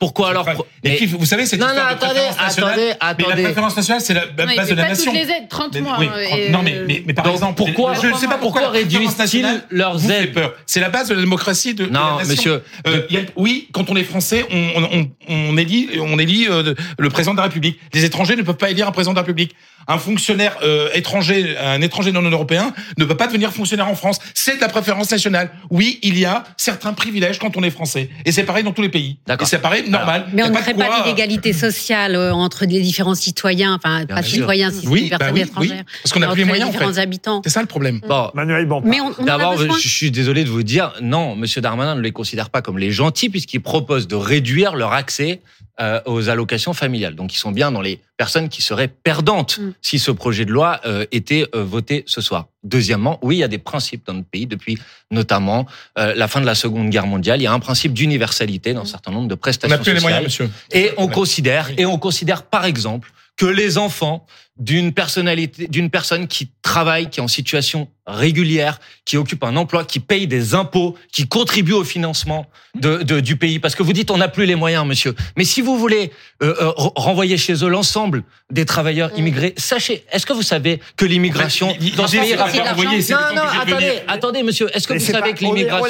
[0.04, 3.06] pourquoi alors, pro- Et mais- puis, vous savez, c'est non, non, attendez, attendez, Mais la
[3.08, 3.42] attendez.
[3.42, 5.12] préférence nationale, c'est la Non, base il de la pas nation.
[5.12, 5.96] toutes les aides, 30 Mais- mois.
[5.98, 8.38] oui, hein, et, non, mais, mais, mais par Donc, exemple, pourquoi- je ne sais pas
[8.38, 10.52] pourquoi, pourquoi réduisent-ils nationale leurs aides peur.
[10.66, 12.28] C'est la base de la démocratie de, de la Non, nation.
[12.30, 12.62] monsieur.
[12.86, 15.10] Euh, a- oui, quand on est français, on, on, on,
[15.52, 17.78] on élit, on élit euh, le président de la République.
[17.94, 19.54] Les étrangers ne peuvent pas élire un président de la République.
[19.88, 24.18] Un fonctionnaire euh, étranger, un étranger non européen, ne peut pas devenir fonctionnaire en France.
[24.34, 25.50] C'est la préférence nationale.
[25.70, 28.82] Oui, il y a certains privilèges quand on est français, et c'est pareil dans tous
[28.82, 29.18] les pays.
[29.40, 30.26] Et c'est pareil, normal.
[30.32, 34.22] Mais on ne crée pas euh, d'inégalité sociale euh, entre les différents citoyens, enfin pas
[34.22, 34.38] sûr.
[34.40, 35.76] citoyens, si Oui, c'est des bah personnes oui, étrangères.
[35.78, 35.98] oui.
[36.02, 37.00] Parce qu'on a mais plus les moyens, en différents fait.
[37.00, 37.40] habitants.
[37.44, 38.00] C'est ça le problème.
[38.08, 38.88] Bon, Manuel Bompard.
[38.90, 39.76] Mais on, on en a D'abord, besoin.
[39.78, 42.90] je suis désolé de vous dire, non, Monsieur Darmanin ne les considère pas comme les
[42.90, 45.40] gentils puisqu'il propose de réduire leur accès
[45.80, 47.14] euh, aux allocations familiales.
[47.14, 49.72] Donc, ils sont bien dans les personnes qui seraient perdantes Mm.
[49.82, 52.46] si ce projet de loi euh, était euh, voté ce soir.
[52.62, 54.78] Deuxièmement, oui, il y a des principes dans notre pays depuis
[55.10, 55.66] notamment
[55.98, 57.40] euh, la fin de la Seconde Guerre mondiale.
[57.40, 59.94] Il y a un principe d'universalité dans un certain nombre de On prestations n'a plus
[59.94, 60.50] les moyens, monsieur.
[60.72, 66.28] Et on considère, et on considère par exemple que les enfants d'une personnalité, d'une personne
[66.28, 70.94] qui travaille, qui est en situation régulière, qui occupe un emploi, qui paye des impôts,
[71.10, 72.46] qui contribue au financement
[72.78, 73.58] de, de- du pays.
[73.58, 75.14] Parce que vous dites on n'a plus les moyens, monsieur.
[75.36, 80.04] Mais si vous voulez euh, euh, re- renvoyer chez eux l'ensemble des travailleurs immigrés, sachez,
[80.12, 84.42] est-ce que vous savez que l'immigration En fait, dans ce pays Non, non, attendez, attendez,
[84.44, 84.68] monsieur.
[84.76, 85.86] Est-ce que Mais vous savez pas- que on- on l'immigration,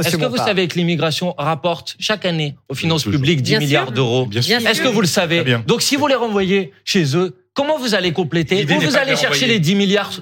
[0.00, 3.92] est-ce que vous savez que l'immigration rapporte chaque année aux finances publiques 10 Bien milliards
[3.92, 4.24] d'euros?
[4.26, 4.56] Bien sûr.
[4.66, 5.44] Est-ce que vous le savez?
[5.66, 9.46] Donc si vous les renvoyez chez eux, comment vous allez compléter Où vous allez chercher
[9.46, 10.12] les 10 milliards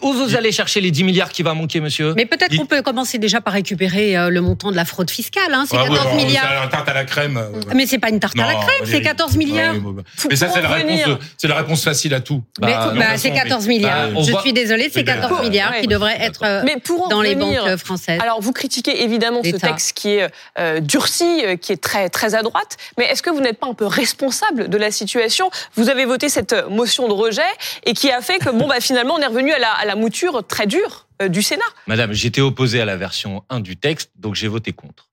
[0.00, 2.82] Où vous allez chercher les 10 milliards qui va manquer, monsieur Mais peut-être qu'on peut
[2.82, 5.52] commencer déjà par récupérer euh, le montant de la fraude fiscale.
[5.52, 6.68] Hein, c'est Ah oui, 14 bon, milliards.
[6.70, 7.36] tarte à la crème.
[7.36, 7.74] ouais.
[7.74, 9.02] Mais c'est pas une tarte à la crème, c'est Valérie.
[9.02, 9.74] 14 milliards.
[9.74, 10.02] Ouais, ouais, ouais.
[10.30, 11.06] Mais ça, c'est la revenir.
[11.08, 12.42] réponse, c'est la réponse facile à tout.
[12.60, 14.10] Mais Bah, bah, c'est mais- 14 milliards.
[14.12, 15.42] bah, Je voit- suis désolée, c'est Mais 14 d'accord.
[15.44, 18.20] milliards qui devraient être euh, Mais pour en dans les banques euh, françaises.
[18.22, 20.28] Alors, vous critiquez évidemment ce texte qui est
[20.60, 23.74] euh, durci, qui est très, très à droite, mais est-ce que vous n'êtes pas un
[23.74, 25.50] peu responsable de la situation?
[25.74, 26.62] Vous avez voté cette euh,
[27.08, 27.42] de rejet
[27.84, 29.96] et qui a fait que, bon, bah, finalement, on est revenu à la, à la
[29.96, 31.62] mouture très dure euh, du Sénat.
[31.86, 35.10] Madame, j'étais opposé à la version 1 du texte, donc j'ai voté contre.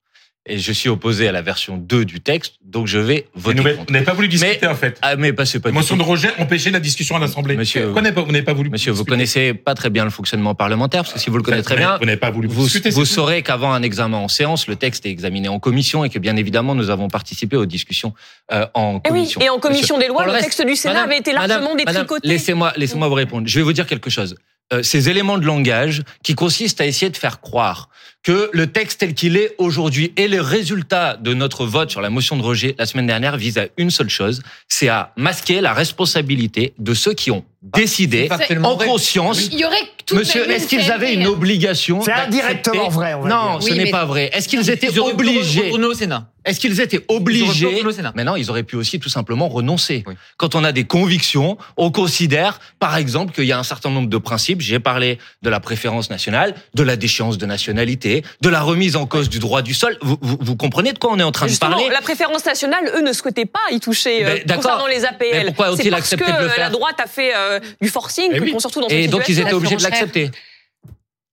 [0.48, 3.62] Et je suis opposé à la version 2 du texte, donc je vais Vous voter
[3.76, 3.86] contre.
[3.88, 4.98] vous n'avez pas voulu discuter, en fait.
[5.04, 7.56] Ah, mais pas, c'est pas motion de rejet empêchait la discussion à l'Assemblée.
[7.56, 11.14] Monsieur- vous n'avez pas voulu Monsieur, vous connaissez pas très bien le fonctionnement parlementaire, parce
[11.14, 12.89] que si vous le connaissez très bien, Vous n'avez pas voulu vous, discuter.
[12.89, 16.18] vous saurez qu'avant un examen en séance, le texte est examiné en commission et que
[16.18, 18.16] bien évidemment, nous avons participé aux discussions
[18.52, 19.42] euh, en Et oui, commission.
[19.42, 21.78] et en commission des lois, le reste, texte du Sénat Madame, avait été largement Madame,
[21.78, 22.28] détricoté.
[22.28, 23.48] Laissez-moi, laissez-moi vous répondre.
[23.48, 24.36] Je vais vous dire quelque chose.
[24.74, 27.89] Euh, ces éléments de langage qui consistent à essayer de faire croire
[28.24, 32.09] que le texte tel qu'il est aujourd'hui et les résultats de notre vote sur la
[32.09, 35.74] motion de rejet la semaine dernière visent à une seule chose, c'est à masquer la
[35.74, 40.91] responsabilité de ceux qui ont décidé pas en conscience Il y aurait Monsieur, est-ce qu'ils
[40.91, 43.68] avaient une obligation C'est indirectement vrai, on va Non, dire.
[43.68, 44.30] ce Oui, n'est pas vrai.
[44.34, 46.28] Est-ce qu'ils étaient Ils auraient pu obligés au Sénat.
[46.43, 48.14] Est-ce qu'ils étaient obligés au Sénat.
[48.16, 50.04] Mais non, ils auraient pu aussi tout simplement renoncer.
[50.08, 50.16] Oui.
[50.38, 54.10] Quand on a des convictions, on considère, par exemple, qu'il y a un certain nombre
[54.10, 54.60] de principes.
[54.62, 59.06] J'ai parlé de la préférence nationale, de la déchéance de nationalité, de la remise en
[59.06, 59.97] cause du droit du sol.
[60.02, 61.93] Vous, vous, vous comprenez de quoi on est en train Justement, de parler?
[61.93, 64.64] la préférence nationale, eux ne souhaitaient pas y toucher euh, d'accord.
[64.64, 65.28] concernant les APL.
[65.32, 66.64] Mais pourquoi ont-ils C'est parce accepté que de le faire?
[66.66, 68.56] la droite a fait euh, du forcing, Eh que- oui.
[68.58, 70.32] surtout dans cette Et donc ils étaient obligés de l'accepter.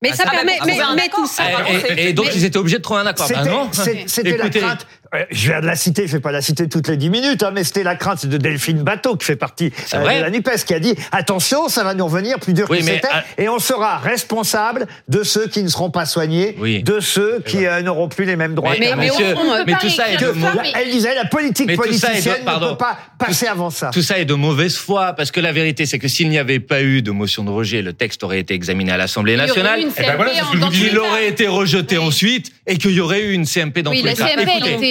[0.00, 0.58] Mais ça Ah, bah, permet.
[0.64, 1.42] Mais, mais tout ça.
[1.44, 1.68] va.
[1.70, 3.26] Et, et- et donc Mais- ils étaient obligés de trouver un accord.
[3.26, 3.70] C'était Ben non.
[4.06, 4.86] c'était la crainte.
[5.14, 7.42] Euh, Je viens de la citer, je vais pas la citer toutes les 10 minutes,
[7.42, 10.64] hein, mais c'était la crainte de Delphine Bateau, qui fait partie euh, de la NUPES,
[10.66, 13.48] qui a dit attention, ça va nous revenir plus dur Oui, que c'était, ah- et
[13.48, 18.08] on sera responsable de ceux qui ne seront pas soignés, de ceux qui euh, n'auront
[18.08, 18.72] plus les mêmes droits.
[18.78, 19.34] Mais- mais Monsieur,
[19.66, 21.92] mais tout ça est Que- de mauvais- Elle disait la politique Mais tout ça est
[21.92, 23.90] de- politicienne ne peut pas passer avant ça.
[23.92, 26.60] Tout ça est de mauvaise foi, parce que la vérité, c'est que s'il n'y avait
[26.60, 29.50] pas eu de motion de rejet, le texte aurait été examiné à l'Assemblée Il y
[29.50, 29.80] aurait nationale.
[29.96, 30.32] Eh ben voilà.
[30.74, 34.14] Il aurait été rejeté ensuite, et qu'il y aurait eu une CMP dans tous les
[34.14, 34.26] cas.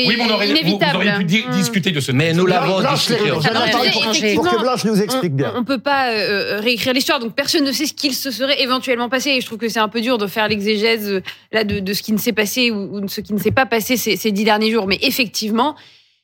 [0.08, 0.96] Oui, mais on aurait- vous- vous inévitable.
[0.96, 1.52] auriez pu di- Mm.
[1.52, 3.30] discuter de ce Mais nous l'avons discuté.
[3.30, 5.52] pour- que Blanche nous explique bien.
[5.56, 8.62] On, on peut pas euh, réécrire l'histoire, donc personne ne sait ce qu'il se serait
[8.62, 9.32] éventuellement passé.
[9.32, 11.94] Et je trouve que c'est un peu dur de faire l'exégèse euh, là de, de
[11.94, 14.16] ce qui ne s'est passé ou, ou de ce qui ne s'est pas passé ces,
[14.16, 14.88] ces dix derniers jours.
[14.88, 15.76] Mais effectivement,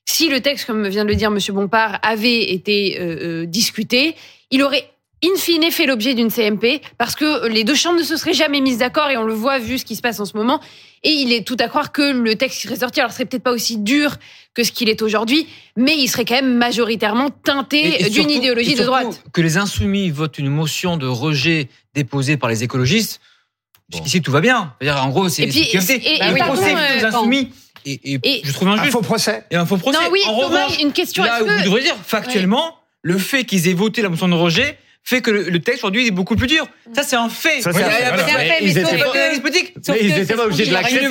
[0.06, 4.16] si le texte, comme vient de le dire Monsieur Bompard, avait été euh, euh, discuté,
[4.52, 4.86] il aurait
[5.24, 8.60] in fine fait l'objet d'une CMP parce que les deux chambres ne se seraient jamais
[8.62, 10.60] mises d'accord et on le voit vu ce qui se passe en ce moment.
[11.04, 13.44] Et il est tout à croire que le texte qui serait sorti, alors serait peut-être
[13.44, 14.16] pas aussi dur
[14.54, 18.76] que ce qu'il est aujourd'hui, mais il serait quand même majoritairement teinté d'une idéologie et
[18.76, 19.22] de droite.
[19.34, 23.20] Que les insoumis votent une motion de rejet déposée par les écologistes,
[23.92, 24.74] jusqu'ici tout va bien.
[24.82, 27.50] En gros, c'est Bah pardon, procès euh, aux insoumis.
[27.86, 28.88] Et, et Et- je trouve injuste.
[28.88, 29.44] Un faux procès.
[29.52, 29.98] Et un faux procès.
[30.00, 33.18] Non, oui, en Thomas, revanche, une question, Là où que- vous devriez dire, factuellement, le
[33.18, 36.12] fait qu'ils aient voté la motion de rejet fait que le, le texte aujourd'hui est
[36.12, 36.66] beaucoup plus dur.
[36.96, 37.62] Ça, c'est un fait.
[37.62, 38.10] Ça, c'est un fait.
[38.10, 41.08] pas- C'est un mais fait, ils mais étaient pas Mais ils étaient obligés de l'accepter.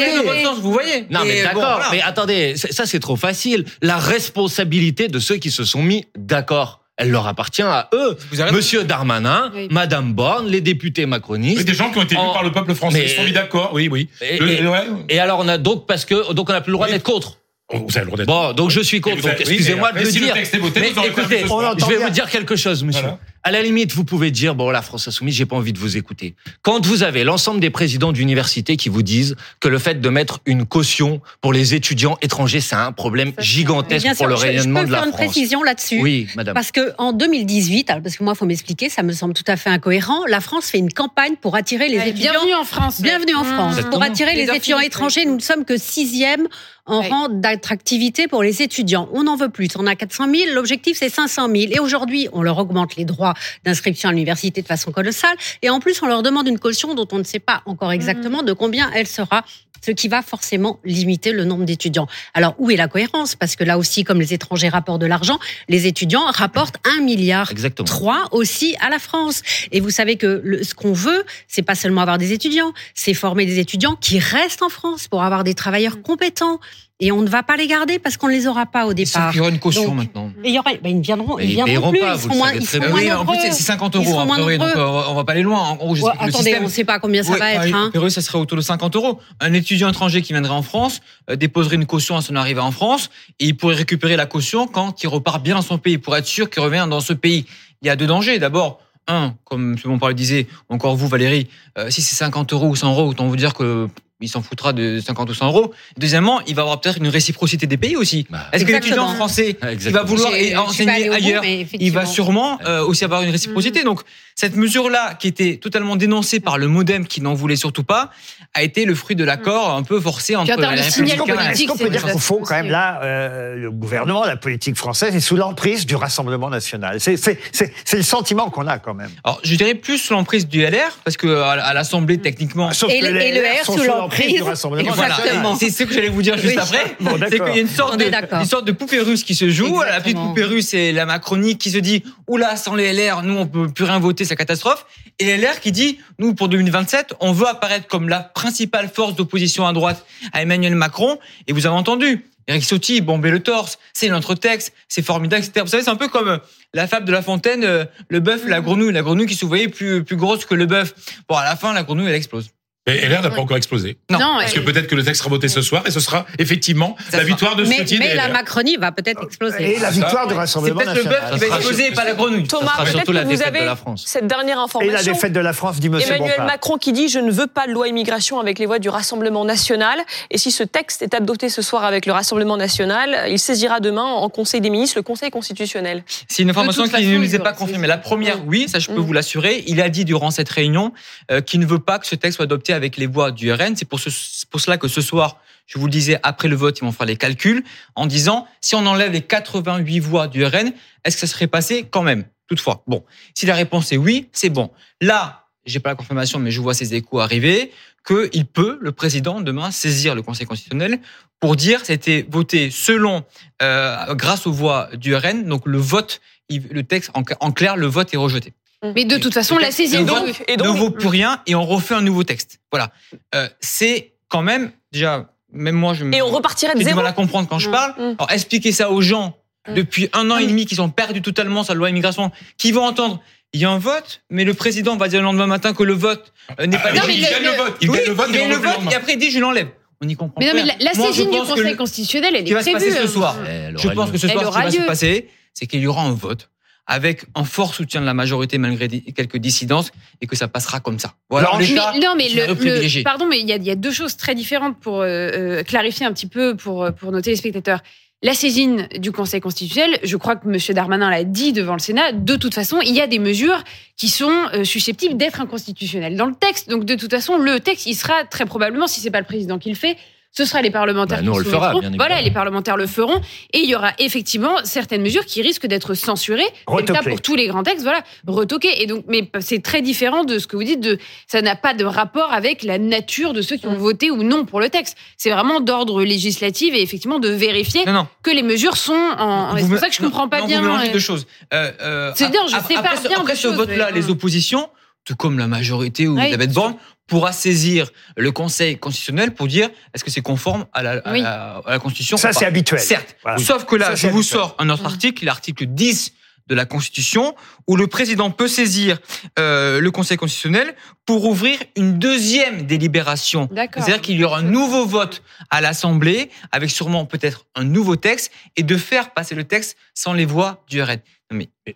[0.60, 1.06] vous voyez.
[1.10, 1.82] Non, mais d'accord.
[1.92, 3.64] Mais attendez, ça c'est trop facile.
[3.82, 6.80] La responsabilité de ceux qui se sont mis d'accord.
[6.98, 8.16] Elle leur appartient à eux.
[8.52, 9.66] Monsieur Darmanin, Oui.
[9.70, 11.58] Madame Borne, les députés macronistes.
[11.58, 12.98] Oui, des gens qui ont été élus En- par le peuple français.
[12.98, 14.08] Mais- Ils sont mis d'accord, oui, oui.
[14.20, 14.84] Et, Le- et- ouais.
[15.08, 16.92] et alors on a donc parce que donc on n'a plus le droit Oui.
[16.92, 17.38] d'être contre.
[17.72, 18.26] Oh, Vous avez le droit d'être.
[18.26, 19.26] Bon, donc je suis contre.
[19.26, 20.34] Excusez-moi mais de le si le dire.
[20.34, 22.06] texte est voté, Mais écoutez, je vais bien.
[22.06, 23.00] vous dire quelque chose, monsieur.
[23.02, 23.18] Voilà.
[23.44, 25.96] À la limite, vous pouvez dire bon, la France insoumise, j'ai pas envie de vous
[25.96, 26.36] écouter.
[26.62, 30.38] Quand vous avez l'ensemble des présidents d'université qui vous disent que le fait de mettre
[30.46, 34.40] une caution pour les étudiants étrangers, c'est un problème gigantesque bien pour sûr, le je-
[34.42, 35.26] je rayonnement peux de la faire une France.
[35.26, 36.00] précision là-dessus.
[36.00, 36.54] Oui, madame.
[36.54, 39.42] Parce que en 2018, alors parce que moi, il faut m'expliquer, ça me semble tout
[39.48, 40.24] à fait incohérent.
[40.28, 42.30] La France fait une campagne pour attirer les Ouais, étudiants.
[42.34, 43.00] bienvenue en France.
[43.02, 43.54] Bienvenue en Mmh.
[43.56, 43.70] France.
[43.72, 43.90] Exactement.
[43.92, 46.46] Pour attirer Les les étudiants étrangers, nous ne sommes que sixième
[46.86, 49.08] en rang d'attractivité pour les étudiants.
[49.12, 49.68] On en veut plus.
[49.76, 50.52] On a 400 000.
[50.52, 51.72] L'objectif, c'est 500 000.
[51.72, 53.31] Et aujourd'hui, on leur augmente les droits
[53.64, 55.36] d'inscription à l'université de façon colossale.
[55.62, 58.42] Et en plus, on leur demande une caution dont on ne sait pas encore exactement
[58.42, 59.44] de combien elle sera
[59.84, 62.06] ce qui va forcément limiter le nombre d'étudiants.
[62.34, 63.34] Alors, où est la cohérence?
[63.34, 67.50] Parce que là aussi, comme les étrangers rapportent de l'argent, les étudiants rapportent un milliard
[67.50, 67.84] Exactement.
[67.84, 69.42] trois aussi à la France.
[69.72, 73.12] Et vous savez que le- ce qu'on veut, c'est pas seulement avoir des étudiants, c'est
[73.12, 76.60] former des étudiants qui restent en France pour avoir des travailleurs compétents.
[77.04, 79.30] Et on ne va pas les garder parce qu'on ne les aura pas au départ.
[79.30, 80.30] qu'il y aura une caution Donc, maintenant.
[80.44, 82.20] Et il y aura, ils ne viendront, Mais ils ils viendront paieront plus, pas, ils
[82.20, 85.02] seront moins, ils seront moins Oui, en plus, c'est 50 Ils euros, priori, donc euh,
[85.08, 85.58] on va pas aller loin.
[85.58, 87.64] En gros, Ouais, attendez, système- on ne sait pas combien ça Ouais, va être.
[87.64, 87.88] ouais, hein.
[87.90, 89.18] priori, ça serait autour de 50 euros.
[89.40, 92.70] Un étudiant étranger qui viendrait en France euh, déposerait une caution à son arrivée en
[92.70, 96.16] France et il pourrait récupérer la caution quand il repart bien dans son pays pour
[96.16, 97.46] être sûr qu'il revient dans ce pays.
[97.82, 98.38] Il y a deux dangers.
[98.38, 98.78] D'abord,
[99.08, 99.76] un, comme M.
[99.84, 101.48] Bompard le disait, encore vous, Valérie,
[101.78, 103.88] euh, si c'est 50 euros ou 100 euros, autant vous dire que
[104.22, 105.72] il s'en foutra de 50 ou 100 euros.
[105.98, 108.26] Deuxièmement, il va avoir peut-être une réciprocité des pays aussi.
[108.30, 110.32] Bah, Est-ce que l'étudiant français, il va vouloir
[110.66, 113.82] enseigner bout, ailleurs, il va sûrement euh, aussi avoir une réciprocité.
[113.84, 114.00] Donc,
[114.34, 118.10] cette mesure-là, qui était totalement dénoncée par le MoDem, qui n'en voulait surtout pas,
[118.54, 121.90] a été le fruit de l'accord un peu forcé entre de signal Est-ce qu'on peut,
[121.90, 125.84] dire qu'au fond, quand même, là, euh, le gouvernement, la politique française est sous l'emprise
[125.86, 129.10] du Rassemblement national C'est c'est- c'est- c'est le sentiment qu'on a quand même.
[129.24, 133.00] Alors, je dirais plus sous l'emprise du LR, parce que à l'Assemblée, techniquement, Sauf Et
[133.00, 134.11] que le- les et le LR R sont sous sous l'emprise.
[134.12, 135.56] L'emprise du Rassemblement Voilà, Exactement.
[135.56, 136.60] c'est ce que j'allais vous dire juste Oui.
[136.60, 136.96] après.
[137.00, 138.04] Bon, c'est qu'il y a une sorte, de,
[138.40, 139.80] une sorte de poupée russe qui se joue.
[139.82, 143.36] La petite poupée russe, c'est la Macronie qui se dit Oula, sans les LR, nous,
[143.36, 144.86] on peut plus rien voter, c'est catastrophe.
[145.18, 149.66] Et LR qui dit Nous, pour 2027, on veut apparaître comme la principale force d'opposition
[149.66, 151.18] à droite à Emmanuel Macron.
[151.46, 152.26] Et vous avez entendu.
[152.48, 155.60] Eric Sotti, bomber le torse, c'est notre texte, c'est formidable, etc.
[155.64, 156.38] Vous savez, c'est un peu comme euh,
[156.74, 159.68] la fable de La Fontaine, euh, le bœuf, la grenouille, la grenouille qui se voyait
[159.68, 160.92] plus, plus grosse que le bœuf.
[161.28, 162.48] Bon, à la fin, la grenouille, elle explose.
[162.88, 163.96] Et LR n'a pas encore explosé.
[164.10, 164.18] Non.
[164.18, 166.26] Non, Parce et- que peut-être que le texte sera voté ce soir et ce sera
[166.40, 168.26] effectivement Ça la sera- victoire de Mais, Ciotti et mais des la.
[168.28, 169.76] Macronie va peut-être exploser.
[169.76, 171.40] Et la victoire du C'est Rassemblement peut-être le bœuf national.
[171.40, 172.42] qui va exploser, pas la grenouille.
[172.48, 174.02] Thomas, peut-être que vous avez de la France.
[174.04, 175.12] cette dernière Et la information.
[175.12, 176.46] défaite de la France, dit Monsieur Emmanuel Bompard.
[176.46, 179.44] Macron qui dit je ne veux pas de loi immigration avec les voix du Rassemblement
[179.44, 180.00] national.
[180.32, 184.02] Et si ce texte est adopté ce soir avec le Rassemblement national, il saisira demain
[184.02, 186.02] en Conseil des ministres le Conseil constitutionnel.
[186.26, 187.86] C'est une information qui ne nous est pas confirmée.
[187.86, 189.04] La première, oui, ça je peux Mm.
[189.04, 189.62] vous l'assurer.
[189.68, 190.92] Il a dit durant cette réunion
[191.30, 193.76] euh, qu'il ne veut pas que ce texte soit adopté avec les voix du RN.
[193.76, 196.92] C'est pour, cela que ce soir, je vous le disais, après le vote, ils vont
[196.92, 197.62] faire les calculs
[197.94, 200.72] en disant si on enlève les 88 voix du RN,
[201.04, 202.24] est-ce que ça serait passé quand même?
[202.48, 203.04] Toutefois, bon,
[203.34, 204.70] si la réponse est oui, c'est bon.
[205.00, 207.70] Là, j'ai pas la confirmation, mais je vois ces échos arriver,
[208.06, 210.98] qu'il peut, le président, demain, saisir le Conseil constitutionnel
[211.38, 213.24] pour dire c'était voté selon,
[213.62, 216.20] euh, grâce aux voix du RN, donc le vote,
[216.50, 218.52] le texte, en clair, le vote est rejeté.
[218.94, 222.00] Mais de toute façon, la saisine donc, ne vaut plus rien et on refait un
[222.00, 222.58] nouveau texte.
[222.70, 222.90] Voilà.
[223.34, 226.90] Euh, c'est quand même, déjà, même moi, je me- Et on repartirait de j'ai du
[226.90, 227.00] zéro.
[227.02, 227.94] mal à comprendre quand je parle.
[227.98, 229.36] Alors, expliquer ça aux gens
[229.72, 232.84] depuis un an et demi qui sont perdus totalement sur la loi immigration, qui vont
[232.84, 233.20] entendre
[233.52, 235.92] il y a un vote, mais le président va dire le lendemain matin que le
[235.92, 237.76] vote euh, n'est pas Ah, non, mais il gagne le vote.
[237.82, 239.68] Il Oui, gagne le vote il le vote et après il dit je l'enlève.
[240.04, 242.54] On y comprend Mais non, mais la, saisine du Conseil constitutionnel, elle ce qui est
[242.54, 242.86] va se prévue.
[242.90, 243.36] passer ce soir.
[243.38, 243.72] hein.
[243.76, 246.12] Je pense que ce soir, ce qui va se passer, c'est qu'il y aura un
[246.12, 246.48] vote
[246.86, 250.98] avec un fort soutien de la majorité malgré quelques dissidences et que ça passera comme
[250.98, 251.14] ça.
[251.30, 253.92] Voilà Mais- non, mais le, le- pardon, mais il y a, il y a deux
[253.92, 257.80] choses très différentes pour euh, euh, clarifier un petit peu pour, pour nos téléspectateurs.
[258.24, 260.56] La saisine du Conseil constitutionnel, je crois que M.
[260.76, 263.64] Darmanin l'a dit devant le Sénat, de toute façon, il y a des mesures
[263.96, 266.68] qui sont euh, susceptibles d'être inconstitutionnelles dans le texte.
[266.68, 269.58] Donc, de toute façon, le texte, il sera très probablement, si c'est pas le président
[269.58, 269.96] qui le fait,
[270.34, 272.20] ce sera les parlementaires Bah, nous, qui on le fera, bien Voilà, évidemment.
[272.24, 273.20] les parlementaires le feront.
[273.52, 276.42] Et il y aura effectivement certaines mesures qui risquent d'être censurées.
[276.66, 277.10] Cas Retoquées.
[277.10, 278.82] pour tous les grands textes, voilà, retoqués.
[278.82, 280.80] Et donc, mais c'est très différent de ce que vous dites.
[280.80, 284.22] De, ça n'a pas de rapport avec la nature de ceux qui ont voté ou
[284.22, 284.96] non pour le texte.
[285.18, 288.06] C'est vraiment d'ordre législatif et effectivement de vérifier Non, non.
[288.22, 289.54] que les mesures sont en.
[289.56, 290.60] C'est pour ça que je non, comprends pas non, bien.
[290.62, 291.26] Vous mélangez euh, deux choses.
[291.52, 294.08] Euh, euh, C'est-à-dire, je après- sépare après ce- bien Après deux ce vote-là, mais- les
[294.10, 294.70] oppositions,
[295.04, 296.76] tout comme la majorité ou Oui, Elisabeth Borne,
[297.12, 301.20] pourra saisir le Conseil constitutionnel pour dire est-ce que c'est conforme à la, à Oui.
[301.20, 302.80] la, à la Constitution Ça, c'est habituel.
[302.80, 303.16] Certes.
[303.22, 303.36] Voilà.
[303.38, 304.40] Sauf que là, Ça, je vous habituel.
[304.40, 306.14] sors un autre article, l'article 10
[306.48, 307.34] de la Constitution,
[307.68, 308.98] où le président peut saisir
[309.38, 313.48] euh, le Conseil constitutionnel pour ouvrir une deuxième délibération.
[313.52, 313.82] D'accord.
[313.82, 318.32] C'est-à-dire qu'il y aura un nouveau vote à l'Assemblée, avec sûrement peut-être un nouveau texte,
[318.56, 320.98] et de faire passer le texte sans les voix du RN.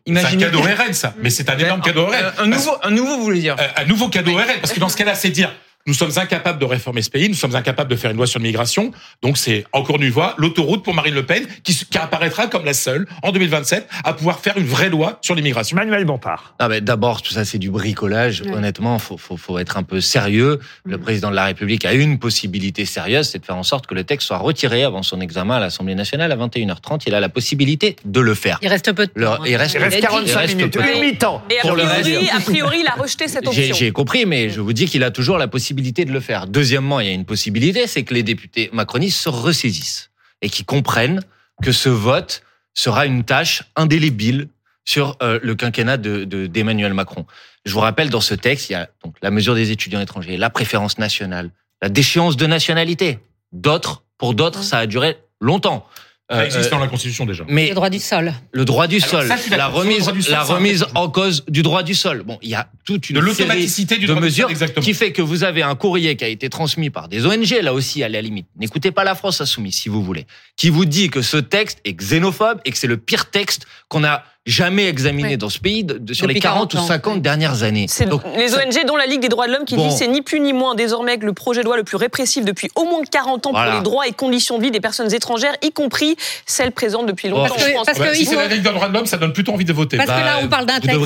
[0.06, 1.14] C'est un cadeau RN, ça.
[1.22, 2.14] Mais c'est un énorme cadeau RN.
[2.14, 4.60] Euh, Un nouveau, un nouveau, vous voulez dire un nouveau cadeau RN.
[4.60, 5.52] Parce que dans ce cas-là, c'est dire,
[5.86, 8.38] nous sommes incapables de réformer ce pays, nous sommes incapables de faire une loi sur
[8.38, 8.90] l'immigration.
[9.22, 13.06] Donc c'est encore une fois l'autoroute pour Marine Le Pen qui, apparaîtra comme la seule
[13.22, 15.76] en 2027 à pouvoir faire une vraie loi sur l'immigration.
[15.76, 16.54] Manuel Bompard.
[16.58, 18.42] Ah ben, D'abord, tout ça, c'est du bricolage.
[18.42, 18.52] Ouais.
[18.52, 20.58] Honnêtement, faut, faut, faut être un peu sérieux.
[20.84, 23.94] Le président de la République a une possibilité sérieuse, c'est de faire en sorte que
[23.94, 27.02] le texte soit retiré avant son examen à l'Assemblée nationale à 21h30.
[27.06, 28.58] Il a la possibilité de le faire.
[28.62, 29.32] Il reste peu de Le- temps.
[29.34, 29.38] hein.
[29.46, 31.40] il reste, Il reste il 45 reste minutes, peu de une temps.
[31.40, 31.42] mi-temps.
[31.50, 33.74] Et a priori, a priori, il a rejeté cette option.
[33.74, 36.46] j'ai compris, mais je vous dis qu'il a toujours la possibilité de le faire.
[36.46, 40.10] Deuxièmement, il y a une possibilité, c'est que les députés macronistes se ressaisissent
[40.42, 41.20] et qu'ils comprennent
[41.62, 42.42] que ce vote
[42.74, 44.48] sera une tâche indélébile
[44.84, 47.26] sur euh, le quinquennat de de- d'Emmanuel Macron.
[47.64, 50.36] Je vous rappelle, dans ce texte, il y a donc la mesure des étudiants étrangers,
[50.36, 51.50] la préférence nationale,
[51.82, 53.18] la déchéance de nationalité.
[53.52, 55.86] D'autres, pour d'autres, ça a duré longtemps.
[56.28, 57.44] Ça Euh, existe euh, dans la Constitution déjà.
[57.48, 58.32] mais Le droit du sol.
[58.50, 61.84] le droit du Alors, sol, ça, la remise, sol, la remise en cause du droit
[61.84, 62.24] du sol.
[62.24, 64.50] Bon, il y a toute une De série l'automaticité du de droit du sol, mesures
[64.50, 64.84] exactement.
[64.84, 67.72] qui fait que vous avez un courrier qui a été transmis par des ONG, là
[67.72, 68.46] aussi, à la limite.
[68.58, 71.92] N'écoutez pas la France insoumise, si vous voulez, qui vous dit que ce texte est
[71.94, 75.36] xénophobe et que c'est le pire texte qu'on a jamais examiné Ouais.
[75.36, 77.20] dans ce pays de- de- sur Depuis les 40 ou 40 ans, 50 ouais.
[77.20, 77.86] dernières années.
[77.88, 79.88] C'est Donc, les ça- ONG, dont la Ligue des droits de l'homme, qui Bon.
[79.88, 82.44] dit c'est ni plus ni moins désormais que le projet de loi le plus répressif
[82.44, 83.70] depuis au moins 40 ans Voilà.
[83.72, 86.16] pour les droits et conditions de vie des personnes étrangères, y compris
[86.46, 87.86] celles présentes depuis longtemps Parce en que- France.
[87.86, 89.64] parce bah, que si c'est la Ligue des droits de l'homme, ça donne plutôt envie
[89.64, 89.96] de voter.
[89.96, 90.96] Parce que là, on parle d'un texte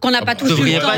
[0.00, 0.88] qu'on n'a pas tous eu le devriez temps.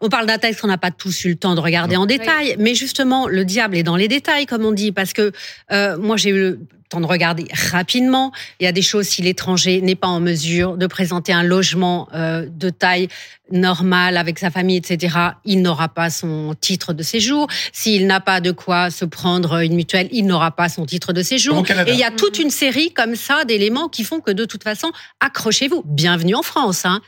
[0.00, 2.56] On parle d'un texte qu'on n'a pas tous eu le temps de regarder en détail,
[2.58, 5.32] mais justement, le diable est dans les détails, comme on dit, parce que
[5.72, 8.32] euh, moi, j'ai eu le temps de regarder rapidement.
[8.60, 12.08] Il y a des choses, si l'étranger n'est pas en mesure de présenter un logement
[12.14, 13.08] euh, de taille
[13.50, 17.46] normale avec sa famille, etc., il n'aura pas son titre de séjour.
[17.72, 21.22] S'il n'a pas de quoi se prendre une mutuelle, il n'aura pas son titre de
[21.22, 21.64] séjour.
[21.86, 24.64] Et il y a toute une série comme ça d'éléments qui font que de toute
[24.64, 25.82] façon, accrochez-vous.
[25.84, 26.84] Bienvenue en France.
[26.84, 27.00] Hein.